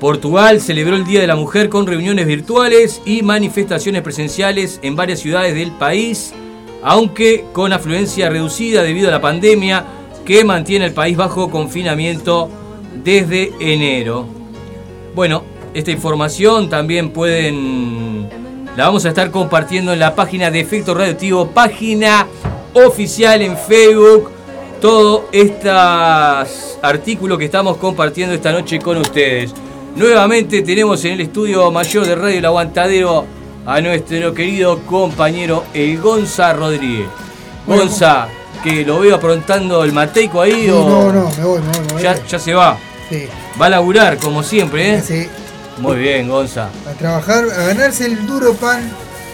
[0.00, 5.20] Portugal celebró el Día de la Mujer con reuniones virtuales y manifestaciones presenciales en varias
[5.20, 6.34] ciudades del país,
[6.82, 9.84] aunque con afluencia reducida debido a la pandemia
[10.24, 12.50] que mantiene el país bajo confinamiento
[13.02, 14.26] desde enero.
[15.14, 18.28] Bueno, esta información también pueden
[18.76, 22.26] la vamos a estar compartiendo en la página de Efecto Radioactivo, página
[22.74, 24.30] oficial en Facebook.
[24.80, 29.52] Todo estos artículos que estamos compartiendo esta noche con ustedes.
[29.96, 33.24] Nuevamente tenemos en el estudio mayor de Radio El Aguantadero
[33.64, 37.06] a nuestro querido compañero El Gonza Rodríguez.
[37.66, 38.28] Gonza,
[38.62, 41.80] que lo veo aprontando el mateico ahí Sí, o no, no, me voy, me voy,
[41.86, 42.02] me voy.
[42.02, 42.76] ya, ya se va.
[43.08, 43.26] Sí,
[43.60, 45.02] Va a laburar como siempre, ¿eh?
[45.02, 45.28] sí.
[45.78, 46.68] Muy bien, Gonza.
[46.88, 48.90] A trabajar, a ganarse el duro pan.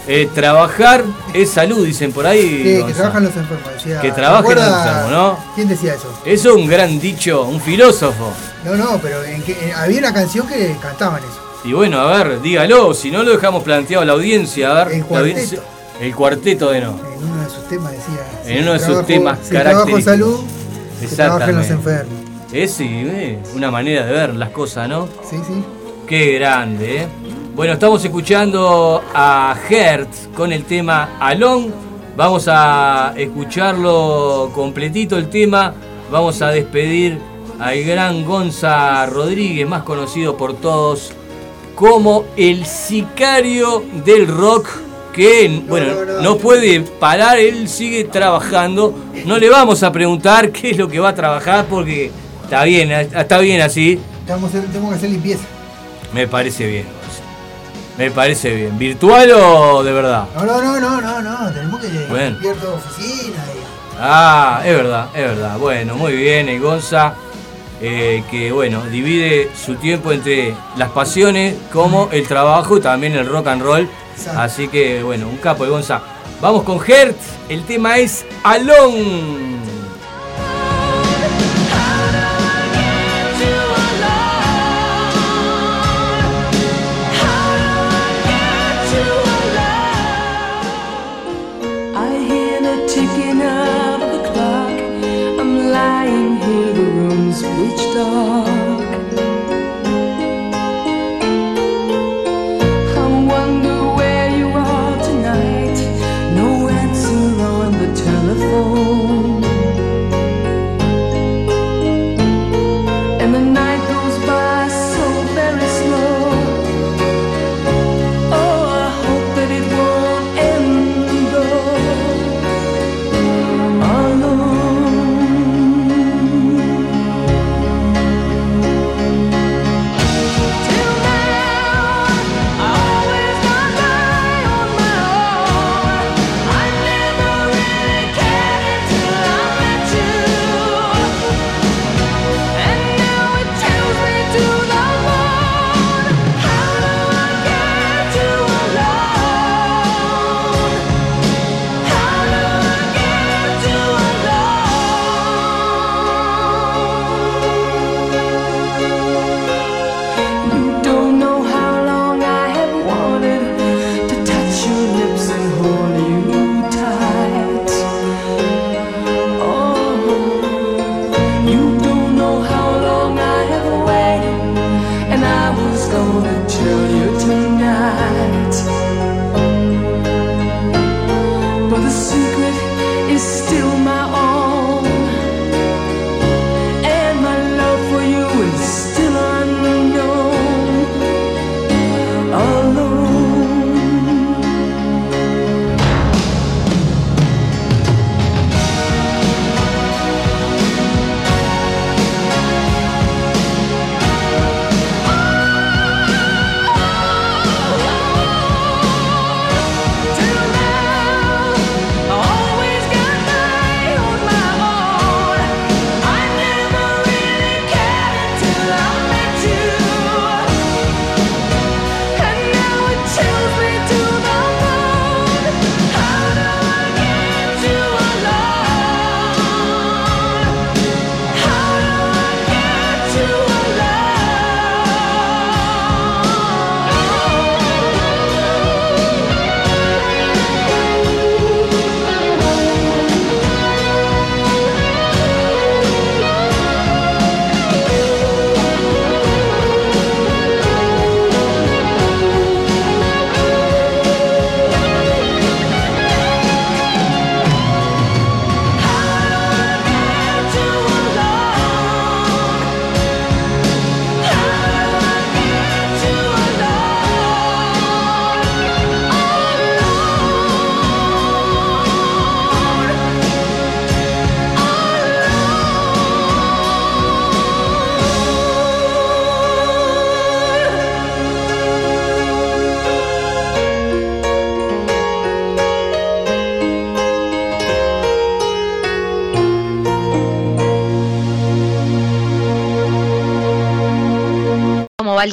[0.08, 2.62] Eh, trabajar es salud, dicen por ahí.
[2.80, 3.72] Sí, que trabajan los enfermos.
[3.74, 5.38] decía- Que trabajen los ¿recuerda enfermos, ¿no?
[5.54, 6.12] ¿Quién decía eso?
[6.24, 8.32] Eso es un gran dicho, un filósofo.
[8.64, 11.40] No, no, pero en que, en- había una canción que cantaban eso.
[11.64, 14.94] Y bueno, a ver, dígalo, si no lo dejamos planteado a la audiencia, a ver.
[14.96, 15.18] El cuarteto.
[15.34, 15.60] audiencia-
[16.00, 16.90] el cuarteto de no.
[16.90, 18.24] En uno de sus temas decía.
[18.46, 20.04] En si uno de sus temas si trabajo característicos.
[20.04, 20.40] salud,
[21.00, 22.14] que trabajen los enfermos.
[22.52, 25.06] Es sí, eh, una manera de ver las cosas, ¿no?
[25.28, 25.62] Sí, sí.
[26.08, 27.08] Qué grande, ¿eh?
[27.60, 31.70] Bueno, estamos escuchando a Hertz con el tema Alon.
[32.16, 35.74] Vamos a escucharlo completito el tema.
[36.10, 37.18] Vamos a despedir
[37.58, 41.12] al gran Gonza Rodríguez, más conocido por todos
[41.74, 44.66] como el sicario del rock,
[45.12, 45.92] que, bueno,
[46.22, 48.94] no puede parar, él sigue trabajando.
[49.26, 52.10] No le vamos a preguntar qué es lo que va a trabajar porque
[52.42, 54.00] está bien, está bien así.
[54.20, 55.44] Estamos, tenemos que hacer limpieza.
[56.14, 56.99] Me parece bien.
[58.00, 58.78] Me parece bien.
[58.78, 60.24] ¿Virtual o de verdad?
[60.34, 61.52] No, no, no, no, no, no.
[61.52, 62.30] Tenemos que Bueno.
[62.30, 63.36] limpiar toda oficina.
[63.54, 63.60] y-
[64.00, 65.58] Ah, es verdad, es verdad.
[65.58, 67.12] Bueno, muy bien, el Gonza,
[67.82, 73.26] eh, que bueno, divide su tiempo entre las pasiones como el trabajo y también el
[73.28, 73.86] rock and roll.
[74.16, 74.40] Exacto.
[74.40, 76.00] Así que bueno, un capo el Gonza.
[76.40, 77.20] Vamos con Hertz,
[77.50, 79.59] el tema es Alon.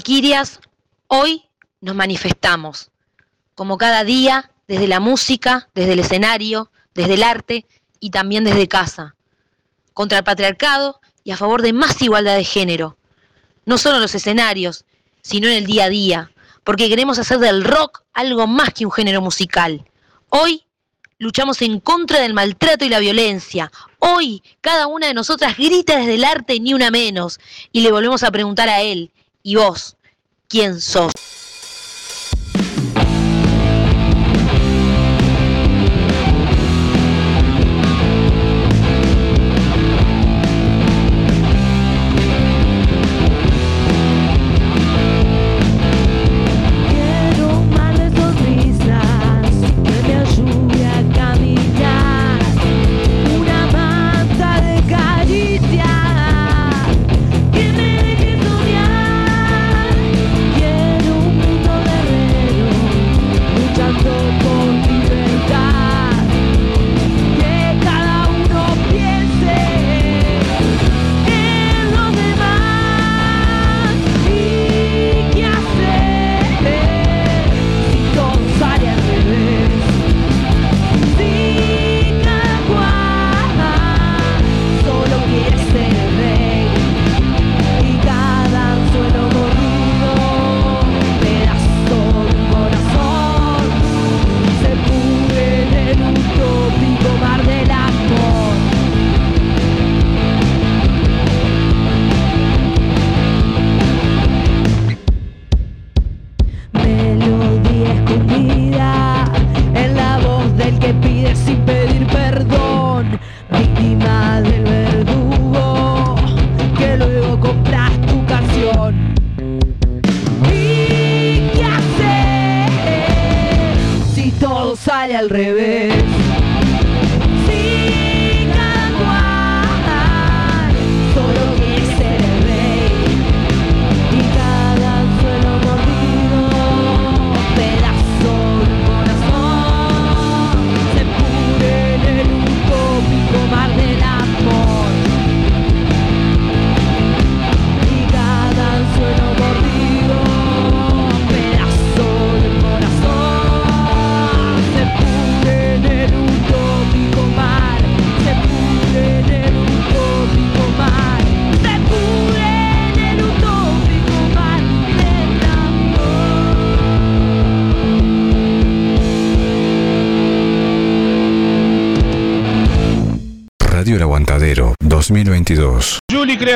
[0.07, 0.61] Valquirias,
[1.07, 1.43] hoy
[1.81, 2.91] nos manifestamos,
[3.55, 7.65] como cada día, desde la música, desde el escenario, desde el arte
[7.99, 9.15] y también desde casa,
[9.93, 12.95] contra el patriarcado y a favor de más igualdad de género,
[13.65, 14.85] no solo en los escenarios,
[15.23, 16.31] sino en el día a día,
[16.63, 19.83] porque queremos hacer del rock algo más que un género musical.
[20.29, 20.63] Hoy
[21.17, 23.73] luchamos en contra del maltrato y la violencia.
[23.99, 27.41] Hoy cada una de nosotras grita desde el arte ni una menos
[27.73, 29.11] y le volvemos a preguntar a él,
[29.43, 29.96] ¿y vos?
[30.49, 30.79] ¿Quién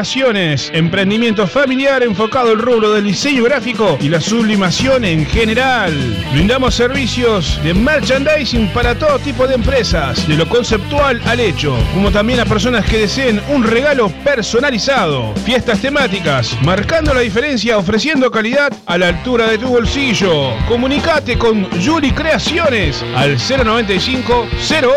[0.00, 5.92] Creaciones, emprendimiento familiar enfocado al rubro del diseño gráfico y la sublimación en general.
[6.32, 12.10] Brindamos servicios de merchandising para todo tipo de empresas, de lo conceptual al hecho, como
[12.10, 15.34] también a personas que deseen un regalo personalizado.
[15.44, 20.54] Fiestas temáticas, marcando la diferencia ofreciendo calidad a la altura de tu bolsillo.
[20.66, 24.48] Comunicate con Juli Creaciones al 095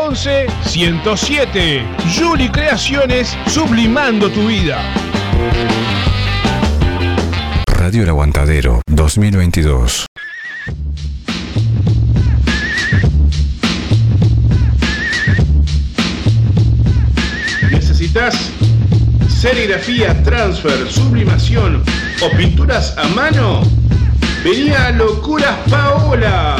[0.10, 1.84] 011 107.
[2.18, 4.93] Juli Creaciones, sublimando tu vida.
[7.68, 10.06] Radio El Aguantadero 2022.
[17.70, 18.36] ¿Necesitas
[19.28, 21.84] serigrafía, transfer, sublimación
[22.22, 23.64] o pinturas a mano?
[24.44, 26.56] Venía Locuras Paola.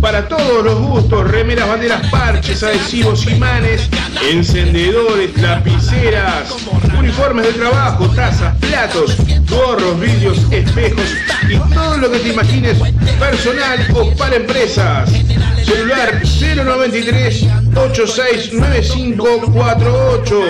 [0.00, 3.88] Para todos los gustos, remeras, banderas, parches, adhesivos, imanes,
[4.22, 6.54] encendedores, lapiceras,
[6.98, 9.16] uniformes de trabajo, tazas, platos,
[9.48, 11.14] gorros, vidrios, espejos
[11.48, 12.76] y todo lo que te imagines
[13.18, 15.08] personal o para empresas.
[15.64, 17.46] Celular 093
[17.76, 20.42] 869548.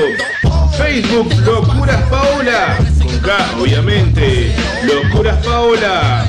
[0.77, 2.79] Facebook Locuras Paola.
[3.03, 4.55] Con K, obviamente.
[4.85, 6.27] Locuras Paola.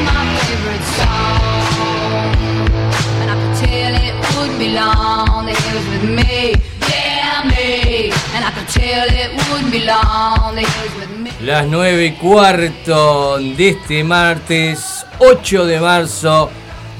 [0.06, 2.30] my favorite song.
[3.18, 4.14] And I tell it
[4.60, 5.46] be long
[5.90, 6.54] with me.
[11.40, 16.50] Las 9 y cuarto de este martes 8 de marzo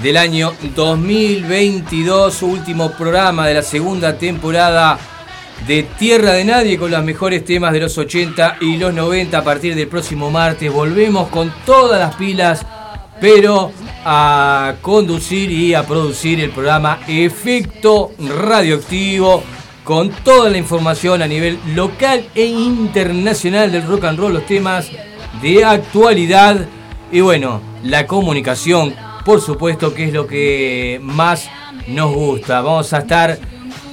[0.03, 4.99] del año 2022, último programa de la segunda temporada
[5.67, 9.45] de Tierra de Nadie con los mejores temas de los 80 y los 90 a
[9.45, 10.73] partir del próximo martes.
[10.73, 12.65] Volvemos con todas las pilas,
[13.21, 13.73] pero
[14.05, 19.43] a conducir y a producir el programa Efecto Radioactivo
[19.85, 24.89] con toda la información a nivel local e internacional del rock and roll, los temas
[25.43, 26.67] de actualidad
[27.13, 28.95] y bueno, la comunicación,
[29.25, 31.49] por supuesto que es lo que más
[31.89, 32.61] nos gusta.
[32.61, 33.39] Vamos a estar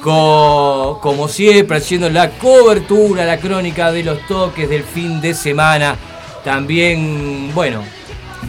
[0.02, 5.96] co- como siempre haciendo la cobertura, la crónica de los toques del fin de semana.
[6.44, 7.82] También, bueno,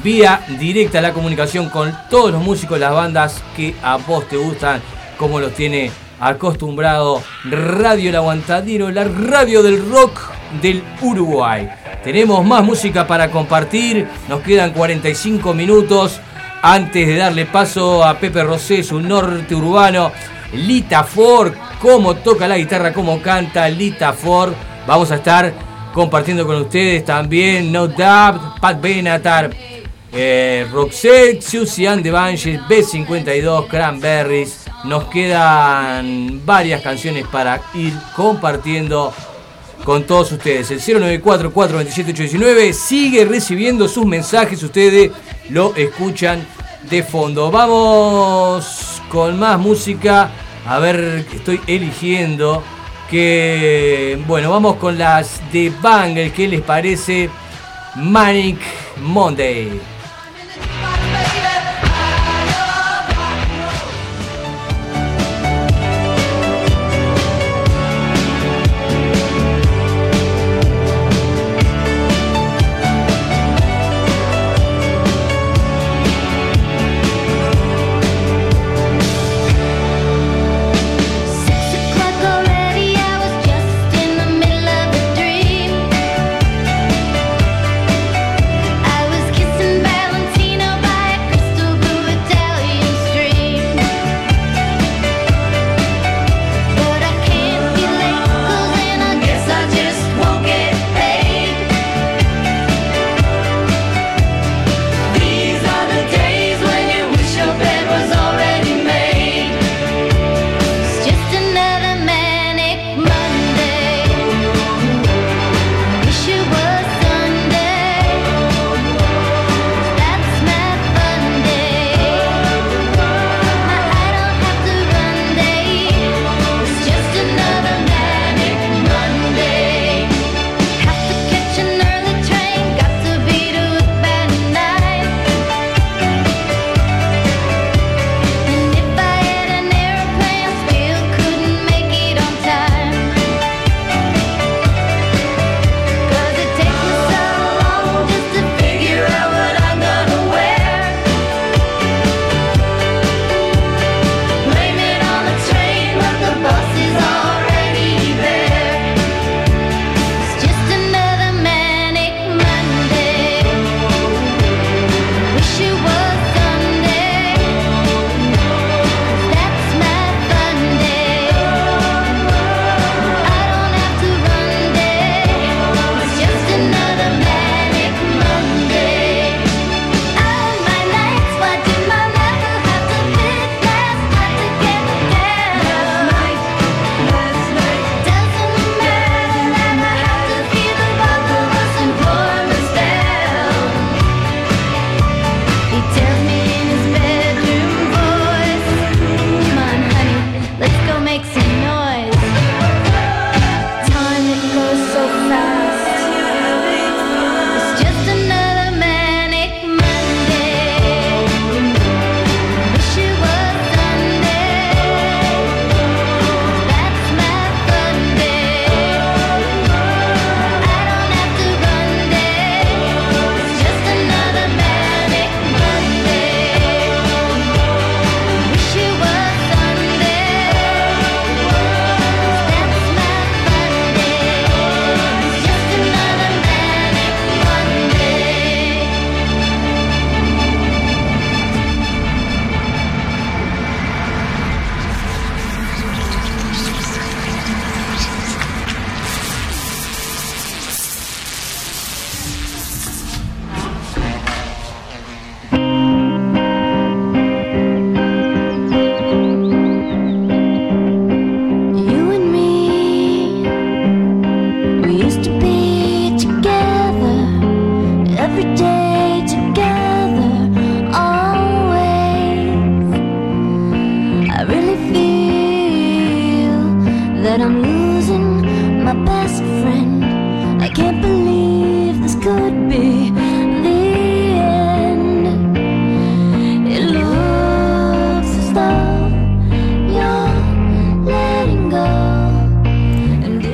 [0.02, 4.80] vía directa la comunicación con todos los músicos, las bandas que a vos te gustan,
[5.18, 5.90] como los tiene
[6.20, 10.20] acostumbrado Radio El Aguantadero, la radio del rock
[10.62, 11.68] del Uruguay.
[12.04, 16.20] Tenemos más música para compartir, nos quedan 45 minutos
[16.62, 20.12] antes de darle paso a Pepe Rosé, su norte urbano,
[20.52, 24.52] Lita Ford, cómo toca la guitarra, cómo canta Lita Ford.
[24.86, 25.52] Vamos a estar
[25.92, 29.50] compartiendo con ustedes también No Doubt, Pat Benatar,
[30.12, 34.64] eh, Roxette, Susie and the Banshees, B52, Cranberries.
[34.84, 39.12] Nos quedan varias canciones para ir compartiendo
[39.84, 40.70] con todos ustedes.
[40.70, 40.80] El
[41.22, 45.10] 094-427-819 sigue recibiendo sus mensajes, ustedes
[45.50, 46.46] lo escuchan
[46.88, 47.50] de fondo.
[47.50, 50.30] Vamos con más música.
[50.66, 52.62] A ver, estoy eligiendo
[53.10, 54.22] que...
[54.26, 56.32] Bueno, vamos con las de Bangle.
[56.32, 57.30] ¿Qué les parece?
[57.96, 58.58] Manic
[59.00, 59.80] Monday.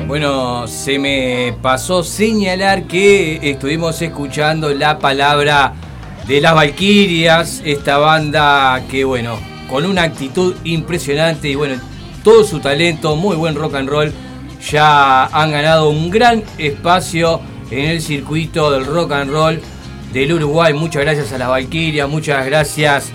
[0.07, 5.73] Bueno, se me pasó señalar que estuvimos escuchando la palabra
[6.25, 9.37] de las Valquirias, esta banda que, bueno,
[9.69, 11.75] con una actitud impresionante y, bueno,
[12.23, 14.13] todo su talento, muy buen rock and roll,
[14.71, 17.41] ya han ganado un gran espacio
[17.71, 19.61] en el circuito del rock and roll
[20.13, 20.73] del Uruguay.
[20.73, 23.11] Muchas gracias a las Valquirias, muchas gracias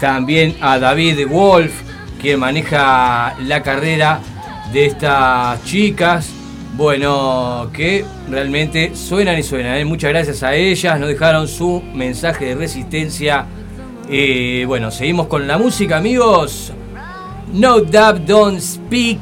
[0.00, 1.72] también a David Wolf,
[2.20, 4.20] que maneja la carrera
[4.72, 6.30] de estas chicas.
[6.76, 9.76] Bueno, que realmente suenan y suenan.
[9.78, 9.84] ¿eh?
[9.84, 13.46] Muchas gracias a ellas, nos dejaron su mensaje de resistencia.
[14.08, 16.72] Eh, bueno, seguimos con la música, amigos.
[17.52, 19.20] No Dub Don't Speak.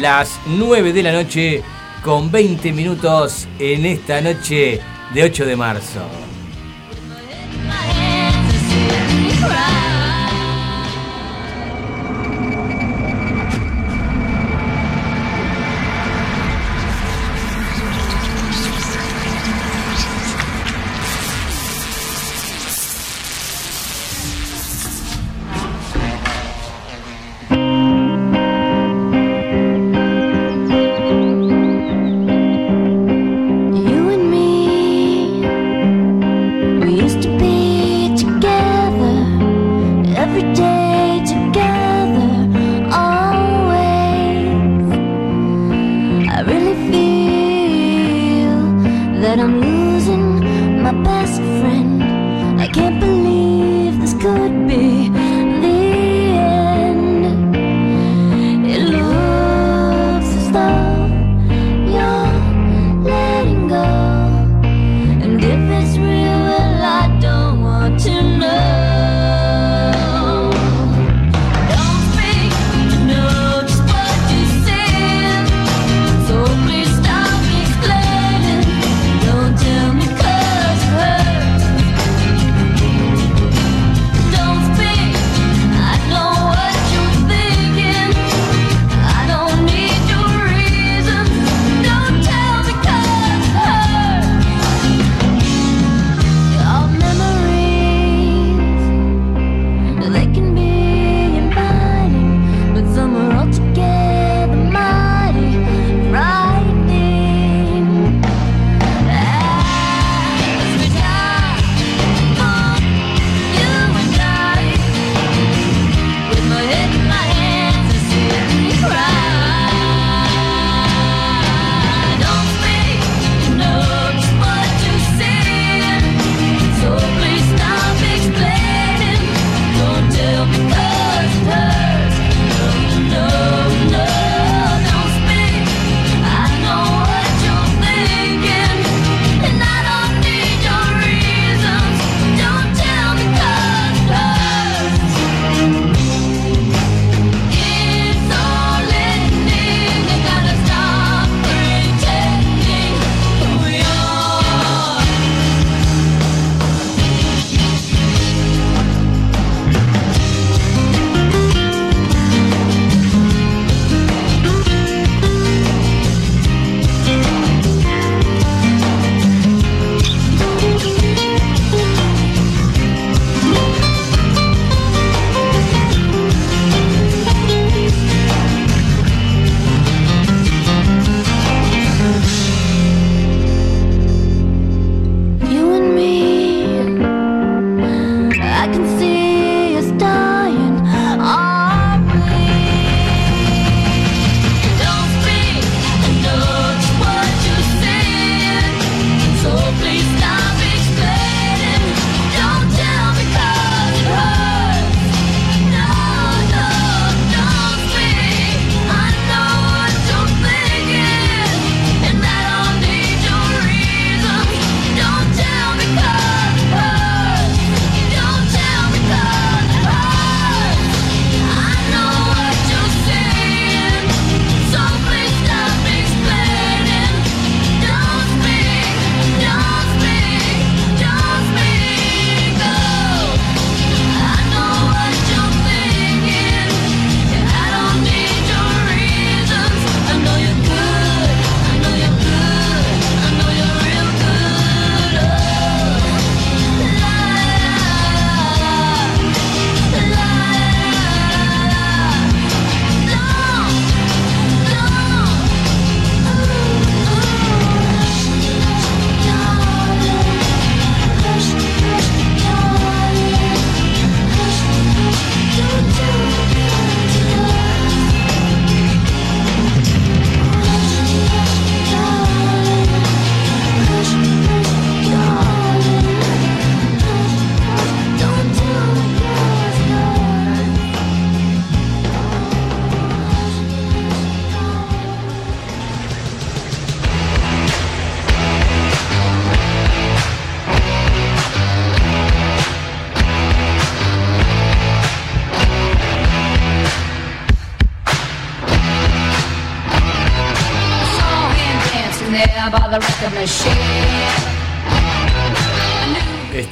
[0.00, 1.62] Las 9 de la noche
[2.06, 4.80] con 20 minutos en esta noche
[5.12, 6.35] de 8 de marzo.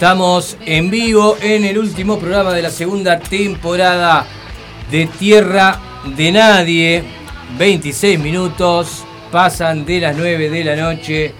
[0.04, 4.26] Estamos en vivo en el último programa de la segunda temporada
[4.90, 5.80] de Tierra
[6.14, 7.04] de Nadie.
[7.56, 9.02] 26 minutos,
[9.32, 11.32] pasan de las 9 de la noche.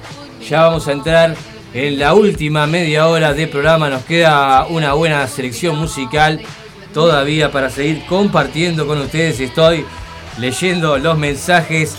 [0.49, 1.36] Ya vamos a entrar
[1.74, 3.91] en la última media hora de programa.
[3.91, 6.41] Nos queda una buena selección musical
[6.95, 9.41] todavía para seguir compartiendo con ustedes.
[9.41, 9.85] Estoy
[10.39, 11.97] leyendo los mensajes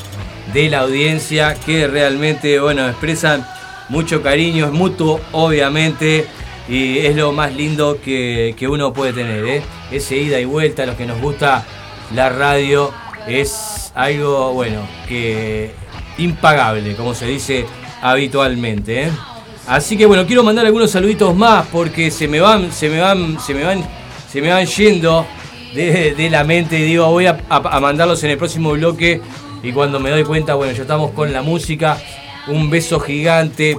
[0.52, 3.46] de la audiencia que realmente, bueno, expresan
[3.88, 6.26] mucho cariño, es mutuo, obviamente,
[6.68, 9.62] y es lo más lindo que, que uno puede tener, ¿eh?
[9.92, 11.66] Ese ida y vuelta, a los que nos gusta
[12.14, 12.92] la radio,
[13.28, 15.72] es algo, bueno, que
[16.18, 17.66] impagable, como se dice
[18.02, 19.12] habitualmente, ¿eh?
[19.68, 23.40] Así que bueno, quiero mandar algunos saluditos más porque se me van, se me van,
[23.40, 23.84] se me van,
[24.32, 25.26] se me van yendo
[25.74, 26.76] de, de la mente.
[26.76, 27.34] Digo, voy a,
[27.82, 29.22] mandarlos en el próximo bloque.
[29.64, 31.98] Y cuando me doy cuenta, bueno, ya estamos con la música.
[32.48, 33.76] Un beso gigante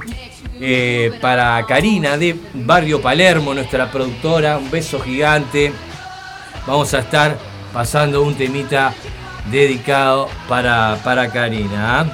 [0.61, 4.59] eh, para Karina de Barrio Palermo, nuestra productora.
[4.59, 5.73] Un beso gigante.
[6.67, 7.37] Vamos a estar
[7.73, 8.95] pasando un temita
[9.51, 12.01] dedicado para, para Karina.
[12.01, 12.07] ¿ah?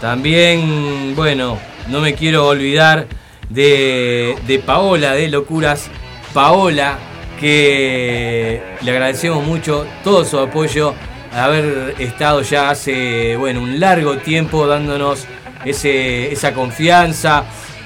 [0.00, 1.58] También, bueno,
[1.88, 3.06] no me quiero olvidar
[3.48, 5.90] de, de Paola de Locuras.
[6.32, 6.98] Paola,
[7.40, 10.94] que le agradecemos mucho todo su apoyo,
[11.32, 15.26] haber estado ya hace, bueno, un largo tiempo dándonos
[15.64, 17.44] ese, esa confianza,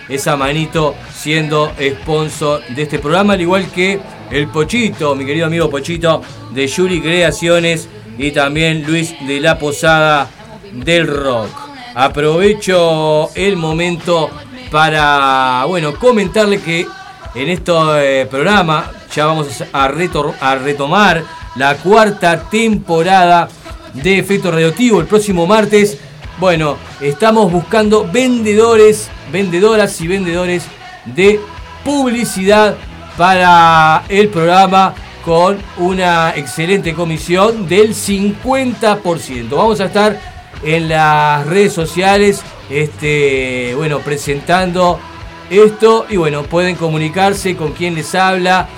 [0.09, 4.01] esa manito siendo sponsor de este programa, al igual que
[4.31, 6.23] el Pochito, mi querido amigo Pochito
[6.53, 7.89] de Yuri Creaciones
[8.19, 10.29] y también Luis de la Posada
[10.73, 11.51] del Rock.
[11.95, 14.31] Aprovecho el momento
[14.71, 16.87] para, bueno, comentarle que
[17.35, 17.73] en este
[18.23, 21.23] eh, programa ya vamos a, retor- a retomar
[21.57, 23.49] la cuarta temporada
[23.93, 25.99] de Efecto Radioactivo el próximo martes.
[26.39, 30.65] Bueno, estamos buscando vendedores, vendedoras y vendedores
[31.05, 31.39] de
[31.85, 32.75] publicidad
[33.17, 34.95] para el programa
[35.25, 39.51] con una excelente comisión del 50%.
[39.51, 40.19] Vamos a estar
[40.65, 44.99] en las redes sociales, este, bueno, presentando
[45.51, 48.69] esto y bueno, pueden comunicarse con quien les habla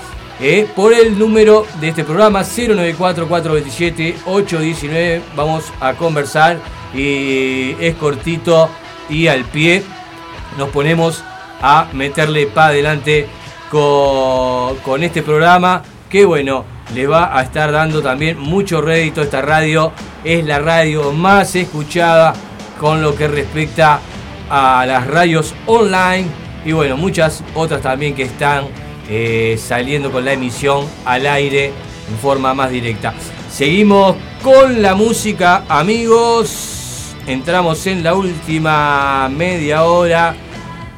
[0.41, 5.21] eh, por el número de este programa 094-427-819.
[5.37, 6.59] Vamos a conversar
[6.95, 8.69] y es cortito
[9.09, 9.83] y al pie.
[10.59, 11.23] Nos ponemos
[11.61, 13.27] a meterle para adelante
[13.71, 16.65] con, con este programa que bueno,
[16.95, 19.93] le va a estar dando también mucho rédito esta radio.
[20.23, 22.35] Es la radio más escuchada
[22.81, 24.01] con lo que respecta
[24.51, 26.27] a las radios online
[26.65, 28.67] y bueno, muchas otras también que están
[29.09, 31.67] eh, saliendo con la emisión al aire
[32.09, 33.13] en forma más directa.
[33.51, 36.74] Seguimos con la música, amigos.
[37.27, 40.35] Entramos en la última media hora.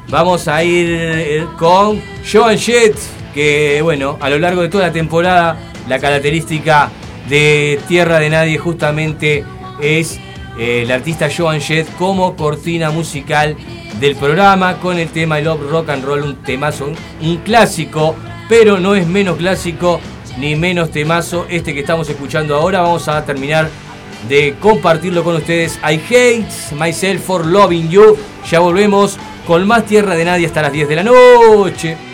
[0.09, 2.97] Vamos a ir eh, con Joan Jett,
[3.33, 6.91] que bueno, a lo largo de toda la temporada, la característica
[7.29, 9.45] de Tierra de Nadie justamente
[9.81, 10.19] es
[10.57, 13.55] eh, el artista Joan Jett como cortina musical
[14.01, 18.15] del programa con el tema Love Rock and Roll, un temazo, un, un clásico,
[18.49, 20.01] pero no es menos clásico
[20.37, 22.81] ni menos temazo este que estamos escuchando ahora.
[22.81, 23.69] Vamos a terminar
[24.27, 25.79] de compartirlo con ustedes.
[25.83, 28.17] I hate myself for loving you.
[28.49, 32.06] Ya volvemos con más Tierra de Nadie hasta las 10 de la noche.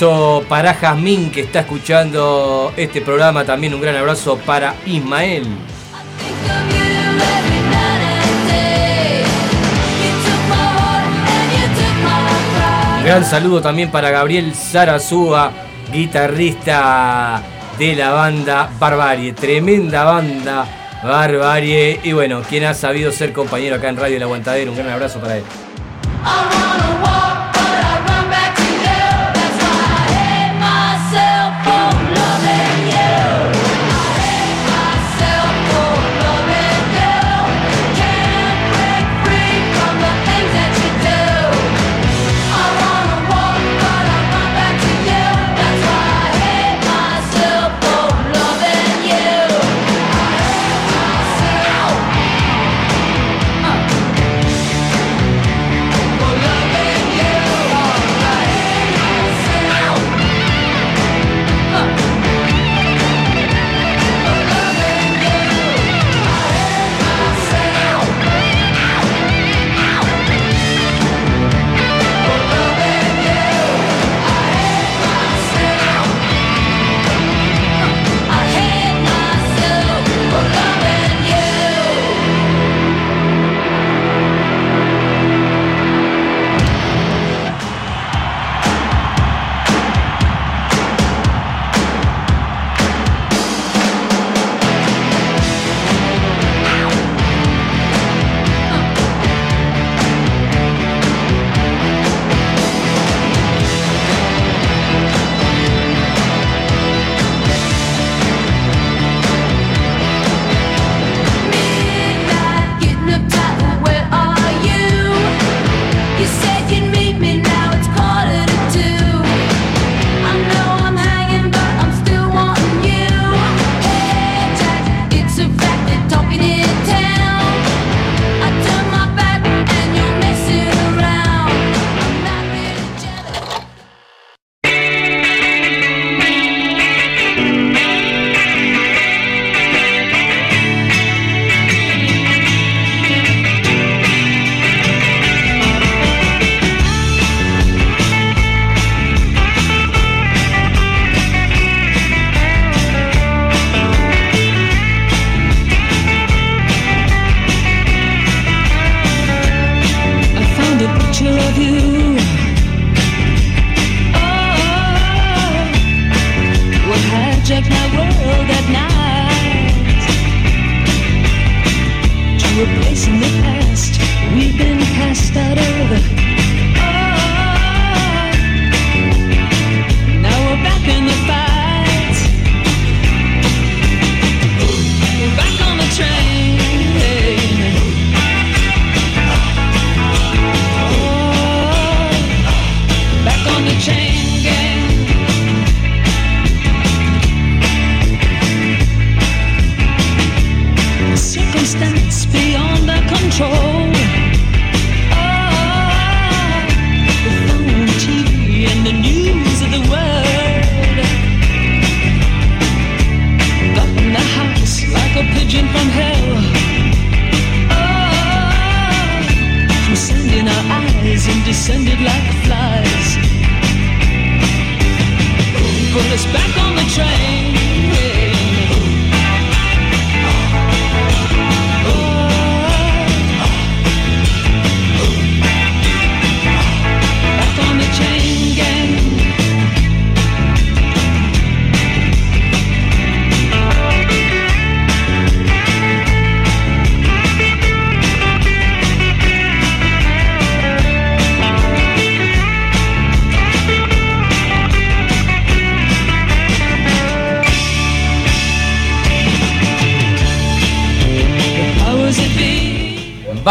[0.00, 3.44] Para Jazmín que está escuchando este programa.
[3.44, 5.44] También un gran abrazo para Ismael.
[13.04, 15.52] Gran saludo también para Gabriel Zarazúa,
[15.92, 17.42] guitarrista
[17.78, 19.34] de la banda Barbarie.
[19.34, 20.64] Tremenda banda
[21.04, 22.00] Barbarie.
[22.04, 24.70] Y bueno, quien ha sabido ser compañero acá en Radio El Aguantadero.
[24.70, 25.44] Un gran abrazo para él.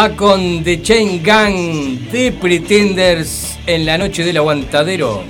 [0.00, 5.22] Back on the Chain Gang de Pretenders en la noche del aguantadero.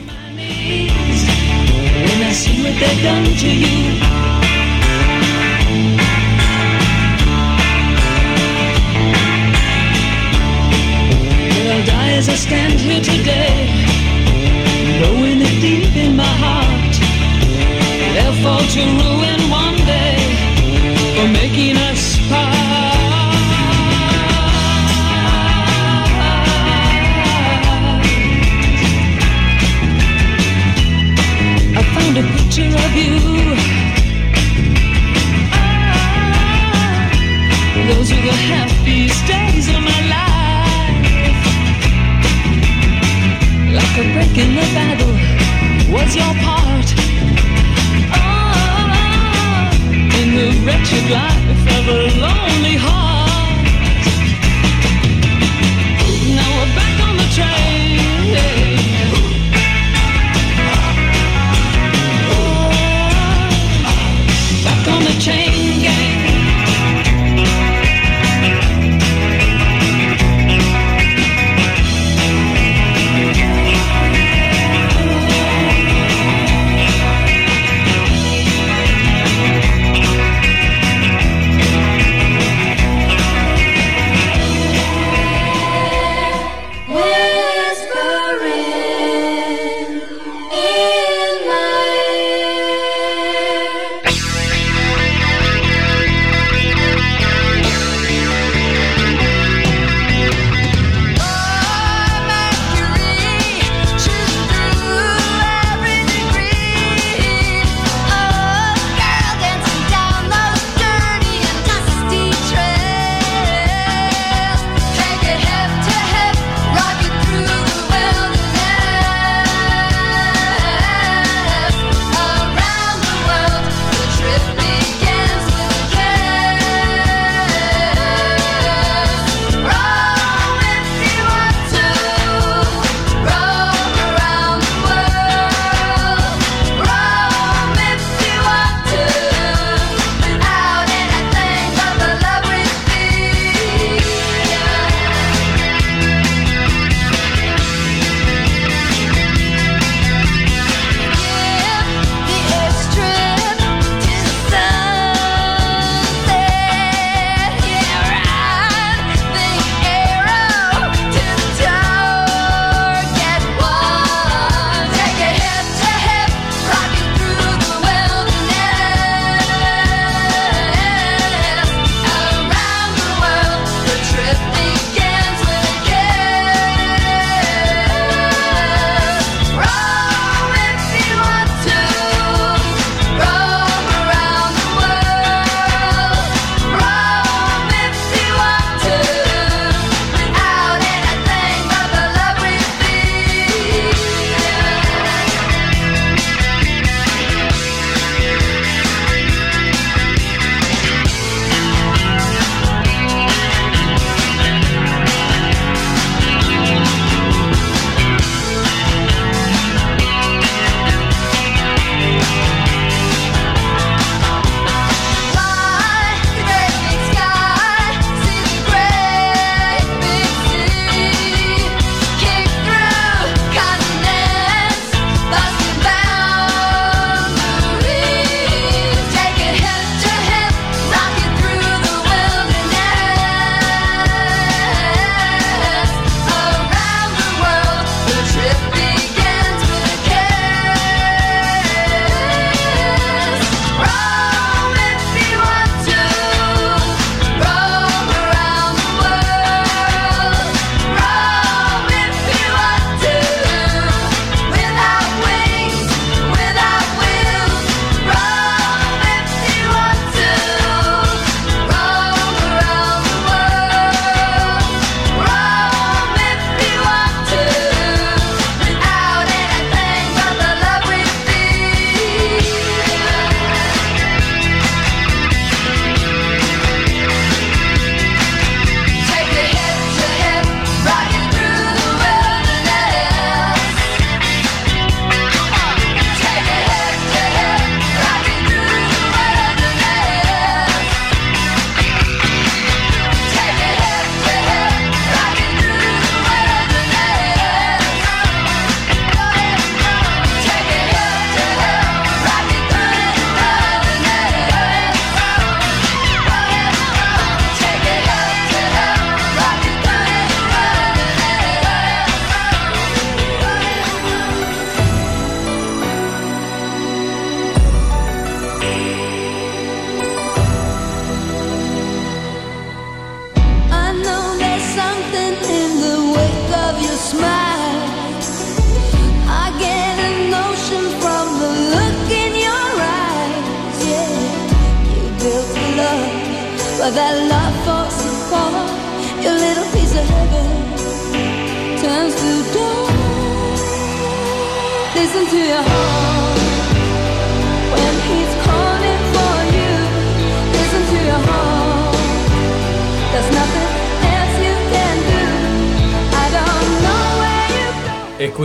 [32.51, 33.15] picture of you.
[35.53, 37.11] ah,
[37.89, 41.43] those were the happiest days of my life.
[43.79, 45.15] Like a break in the battle
[45.95, 46.89] was your part.
[48.19, 49.71] ah,
[50.21, 53.67] in the wretched life of a lonely heart.
[56.37, 58.70] Now we're back on the train.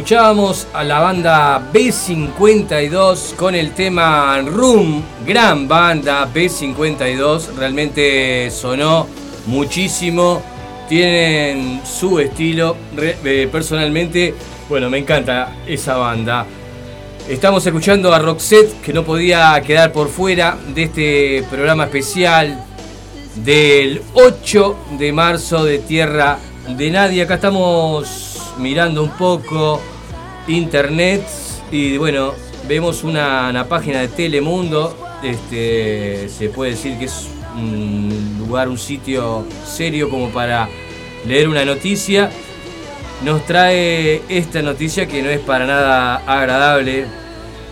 [0.06, 9.08] Escuchábamos a la banda B52 con el tema Room, gran banda B52, realmente sonó
[9.48, 10.44] muchísimo,
[10.88, 14.36] tienen su estilo, eh, personalmente,
[14.70, 16.46] bueno, me encanta esa banda.
[17.28, 22.64] Estamos escuchando a Roxette, que no podía quedar por fuera de este programa especial
[23.38, 26.38] del 8 de marzo de Tierra
[26.70, 27.24] de Nadie.
[27.24, 29.82] Acá estamos mirando un poco
[30.48, 31.26] internet
[31.72, 32.34] y bueno,
[32.68, 34.96] vemos una, página de Telemundo.
[35.24, 40.70] Este, se puede decir que es un lugar, un sitio serio como para
[41.26, 42.30] leer una noticia.
[43.24, 47.06] Nos trae esta noticia que no es para nada agradable.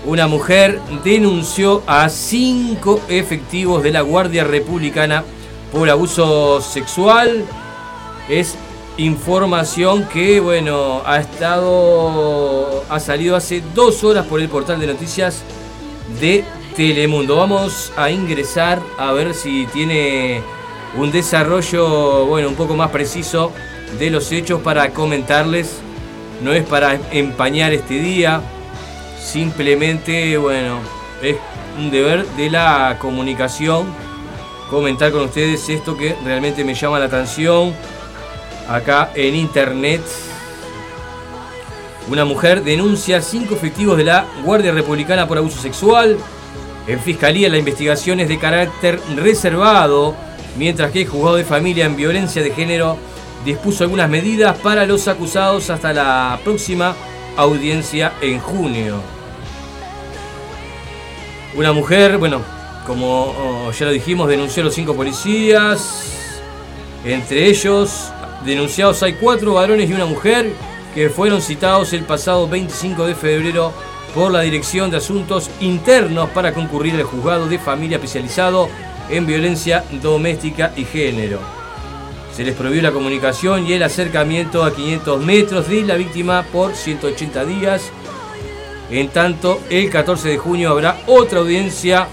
[0.06, 5.24] Una mujer denunció a cinco efectivos de la Guardia Republicana
[5.72, 7.46] por abuso sexual.
[8.28, 8.56] Es
[8.98, 12.84] información que, bueno, ha estado.
[12.90, 15.42] ha salido hace dos horas por el portal de noticias
[16.20, 16.44] de
[16.76, 17.38] Telemundo.
[17.38, 20.42] Vamos a ingresar a ver si tiene
[20.98, 23.52] un desarrollo, bueno, un poco más preciso
[24.00, 25.80] de los hechos para comentarles.
[26.42, 28.42] No es para empañar este día,
[29.20, 30.80] simplemente, bueno,
[31.22, 31.38] es
[31.78, 33.88] un deber de la comunicación
[34.70, 37.74] comentar con ustedes esto que realmente me llama la atención
[38.68, 40.02] acá en internet.
[42.10, 46.18] Una mujer denuncia cinco efectivos de la Guardia Republicana por abuso sexual.
[46.88, 50.16] En fiscalía la investigación es de carácter reservado,
[50.58, 52.98] mientras que el juzgado de familia en violencia de género
[53.46, 56.96] dispuso algunas medidas para los acusados hasta la próxima
[57.38, 59.02] audiencia en junio.
[61.56, 62.42] Una mujer, bueno,
[62.86, 63.26] como
[63.68, 66.40] oh, ya lo dijimos, denunció a los cinco policías.
[67.06, 68.13] Entre ellos,
[68.46, 70.52] denunciados hay cuatro varones y una mujer
[70.94, 73.74] que fueron citados el pasado 25 de febrero
[74.14, 78.70] por la Dirección de Asuntos Internos para concurrir al juzgado de familia especializado
[79.10, 81.40] en violencia doméstica y género.
[82.36, 86.76] Se les prohibió la comunicación y el acercamiento a 500 metros de la víctima por
[86.76, 87.92] 180 días.
[88.90, 92.08] En tanto, el 14 de junio habrá otra audiencia.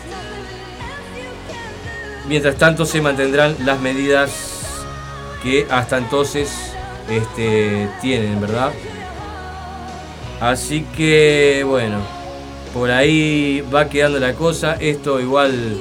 [2.28, 4.59] Mientras tanto, se mantendrán las medidas
[5.42, 6.50] que hasta entonces
[7.08, 8.72] este, tienen, ¿verdad?
[10.40, 11.98] Así que, bueno,
[12.72, 14.74] por ahí va quedando la cosa.
[14.74, 15.76] Esto igual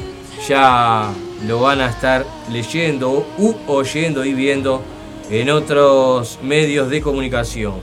[0.48, 1.12] ya
[1.48, 4.82] lo van a estar leyendo u oyendo y viendo
[5.30, 7.76] en otros medios de comunicación.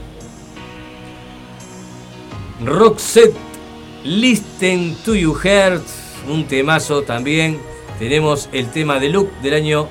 [2.63, 3.35] Roxette,
[4.03, 5.83] Listen to You Heart,
[6.29, 7.59] un temazo también.
[7.99, 9.87] Tenemos el tema de Look del año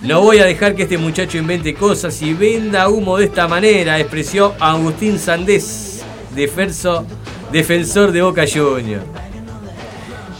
[0.00, 4.00] No voy a dejar que este muchacho invente cosas y venda humo de esta manera,
[4.00, 6.02] expresó Agustín Sandés,
[6.34, 7.04] defenso-
[7.52, 9.04] defensor de Boca Juniors.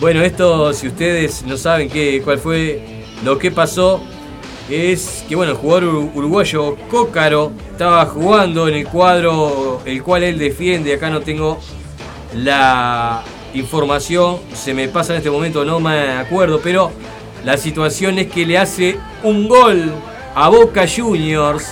[0.00, 4.02] Bueno, esto, si ustedes no saben qué, cuál fue lo que pasó,
[4.70, 10.22] es que bueno, el jugador ur- uruguayo Cócaro estaba jugando en el cuadro el cual
[10.22, 10.94] él defiende.
[10.94, 11.58] Acá no tengo
[12.36, 13.22] la
[13.54, 16.92] información, se me pasa en este momento, no me acuerdo, pero
[17.44, 19.92] la situación es que le hace un gol
[20.34, 21.66] a Boca Juniors,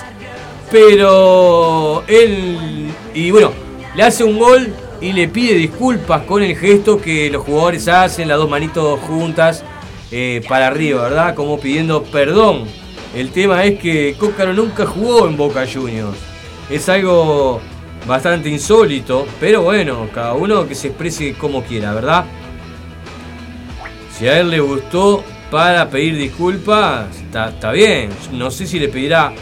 [0.70, 3.52] pero él, y bueno,
[3.94, 8.26] le hace un gol y le pide disculpas con el gesto que los jugadores hacen,
[8.26, 9.62] las dos manitos juntas
[10.10, 11.34] eh, para arriba, ¿verdad?
[11.36, 12.64] Como pidiendo perdón.
[13.18, 16.16] El tema es que Cócaro nunca jugó en Boca Juniors.
[16.70, 17.60] Es algo
[18.06, 22.26] bastante insólito, pero bueno, cada uno que se exprese como quiera, ¿verdad?
[24.16, 28.10] Si a él le gustó para pedir disculpas, está, está bien.
[28.30, 29.32] No sé si le pedirá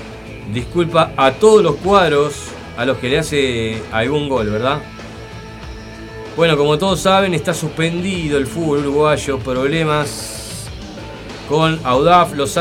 [0.55, 2.47] disculpa a todos los cuadros
[2.79, 4.79] a los que le hace algún gol, ¿verdad?
[6.35, 9.39] Bueno, como todos saben, está suspendido el fútbol uruguayo.
[9.39, 10.36] Problemas
[11.49, 12.35] con Audaf.
[12.35, 12.59] Los,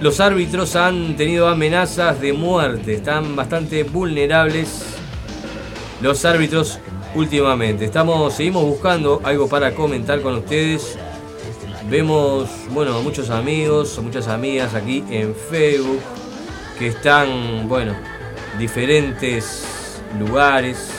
[0.00, 2.94] los árbitros han tenido amenazas de muerte.
[2.94, 4.84] Están bastante vulnerables
[6.00, 6.78] los árbitros
[7.14, 7.84] últimamente.
[7.84, 10.98] Estamos, seguimos buscando algo para comentar con ustedes.
[11.88, 16.00] Vemos, bueno, muchos amigos, muchas amigas aquí en Facebook
[16.78, 17.94] que están, bueno,
[18.58, 20.90] diferentes lugares.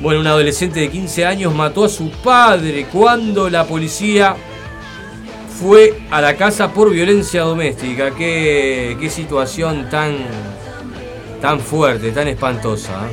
[0.00, 4.36] Bueno, un adolescente de 15 años mató a su padre cuando la policía
[5.58, 8.12] fue a la casa por violencia doméstica.
[8.12, 10.16] Qué, situación tan,
[11.40, 13.06] tan fuerte, tan espantosa.
[13.08, 13.12] ¿eh?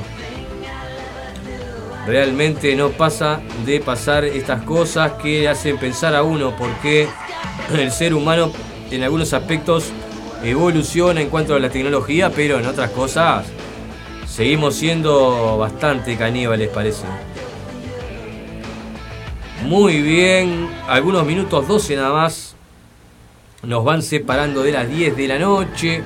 [2.08, 7.08] Realmente no pasa de pasar estas cosas que hacen pensar a uno porque
[7.74, 8.52] el ser humano
[8.92, 9.92] en algunos aspectos
[10.44, 13.48] evoluciona en cuanto a la tecnología, pero en otras cosas
[14.28, 17.06] seguimos siendo bastante caníbales, parece.
[19.66, 22.56] Muy bien, algunos minutos 12 nada más.
[23.64, 26.04] Nos van separando de las 10 de la noche.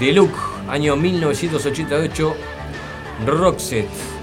[0.00, 0.32] De Look,
[0.66, 2.34] año 1988.
[3.26, 4.19] Roxette.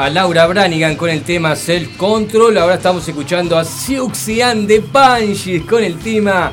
[0.00, 2.56] A Laura Branigan con el tema Self Control.
[2.56, 6.52] Ahora estamos escuchando a Siuxian de Banshees con el tema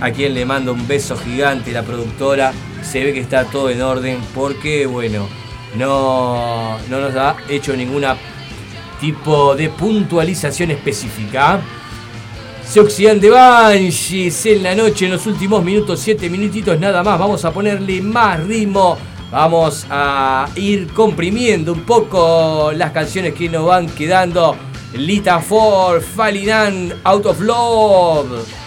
[0.02, 2.54] a quien le mando un beso gigante, la productora.
[2.82, 5.28] Se ve que está todo en orden porque, bueno,
[5.76, 8.18] no, no nos ha hecho ninguna
[9.00, 11.62] tipo de puntualización específica.
[12.65, 17.19] Se oxidan de Banshees en la noche, en los últimos minutos, 7 minutitos nada más.
[17.19, 18.98] Vamos a ponerle más ritmo.
[19.31, 24.56] Vamos a ir comprimiendo un poco las canciones que nos van quedando.
[24.94, 28.62] Lita Ford, Falling Out of Love.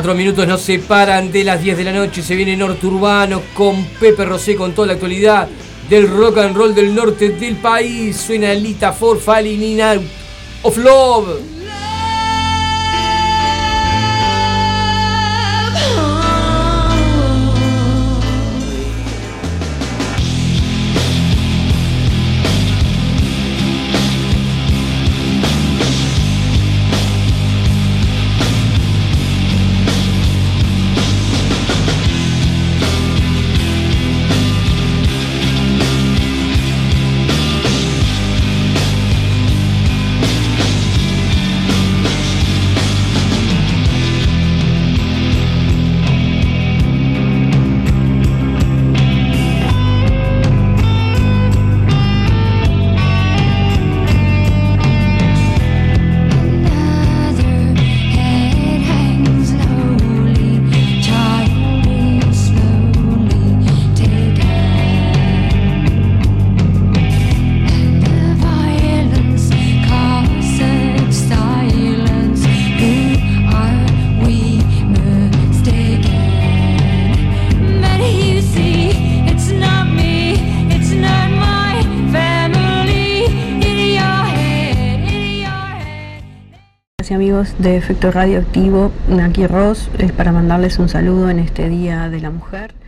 [0.00, 2.22] Cuatro minutos nos separan de las 10 de la noche.
[2.22, 5.46] Se viene Norte Urbano con Pepe Rosé con toda la actualidad
[5.90, 8.16] del rock and roll del norte del país.
[8.16, 10.02] Suena Lita for Falling in Out
[10.62, 11.49] of Love.
[87.60, 88.90] De Efecto Radioactivo,
[89.22, 92.79] aquí Ross, es para mandarles un saludo en este Día de la Mujer.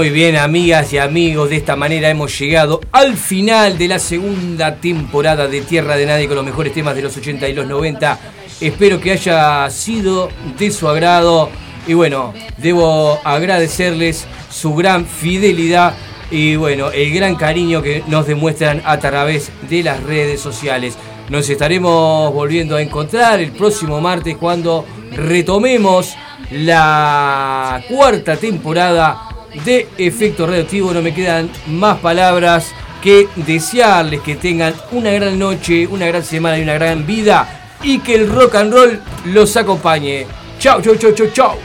[0.00, 4.76] Muy bien, amigas y amigos, de esta manera hemos llegado al final de la segunda
[4.76, 8.18] temporada de Tierra de Nadie con los mejores temas de los 80 y los 90.
[8.62, 11.50] Espero que haya sido de su agrado
[11.86, 15.92] y bueno, debo agradecerles su gran fidelidad
[16.30, 20.96] y bueno, el gran cariño que nos demuestran a través de las redes sociales.
[21.28, 26.16] Nos estaremos volviendo a encontrar el próximo martes cuando retomemos
[26.50, 29.29] la cuarta temporada
[29.64, 30.92] de Efecto Radioactivo.
[30.92, 32.72] No me quedan más palabras
[33.02, 37.98] que desearles que tengan una gran noche, una gran semana y una gran vida y
[38.00, 40.26] que el rock and roll los acompañe.
[40.58, 41.58] Chau, chau, chau, chau, chau.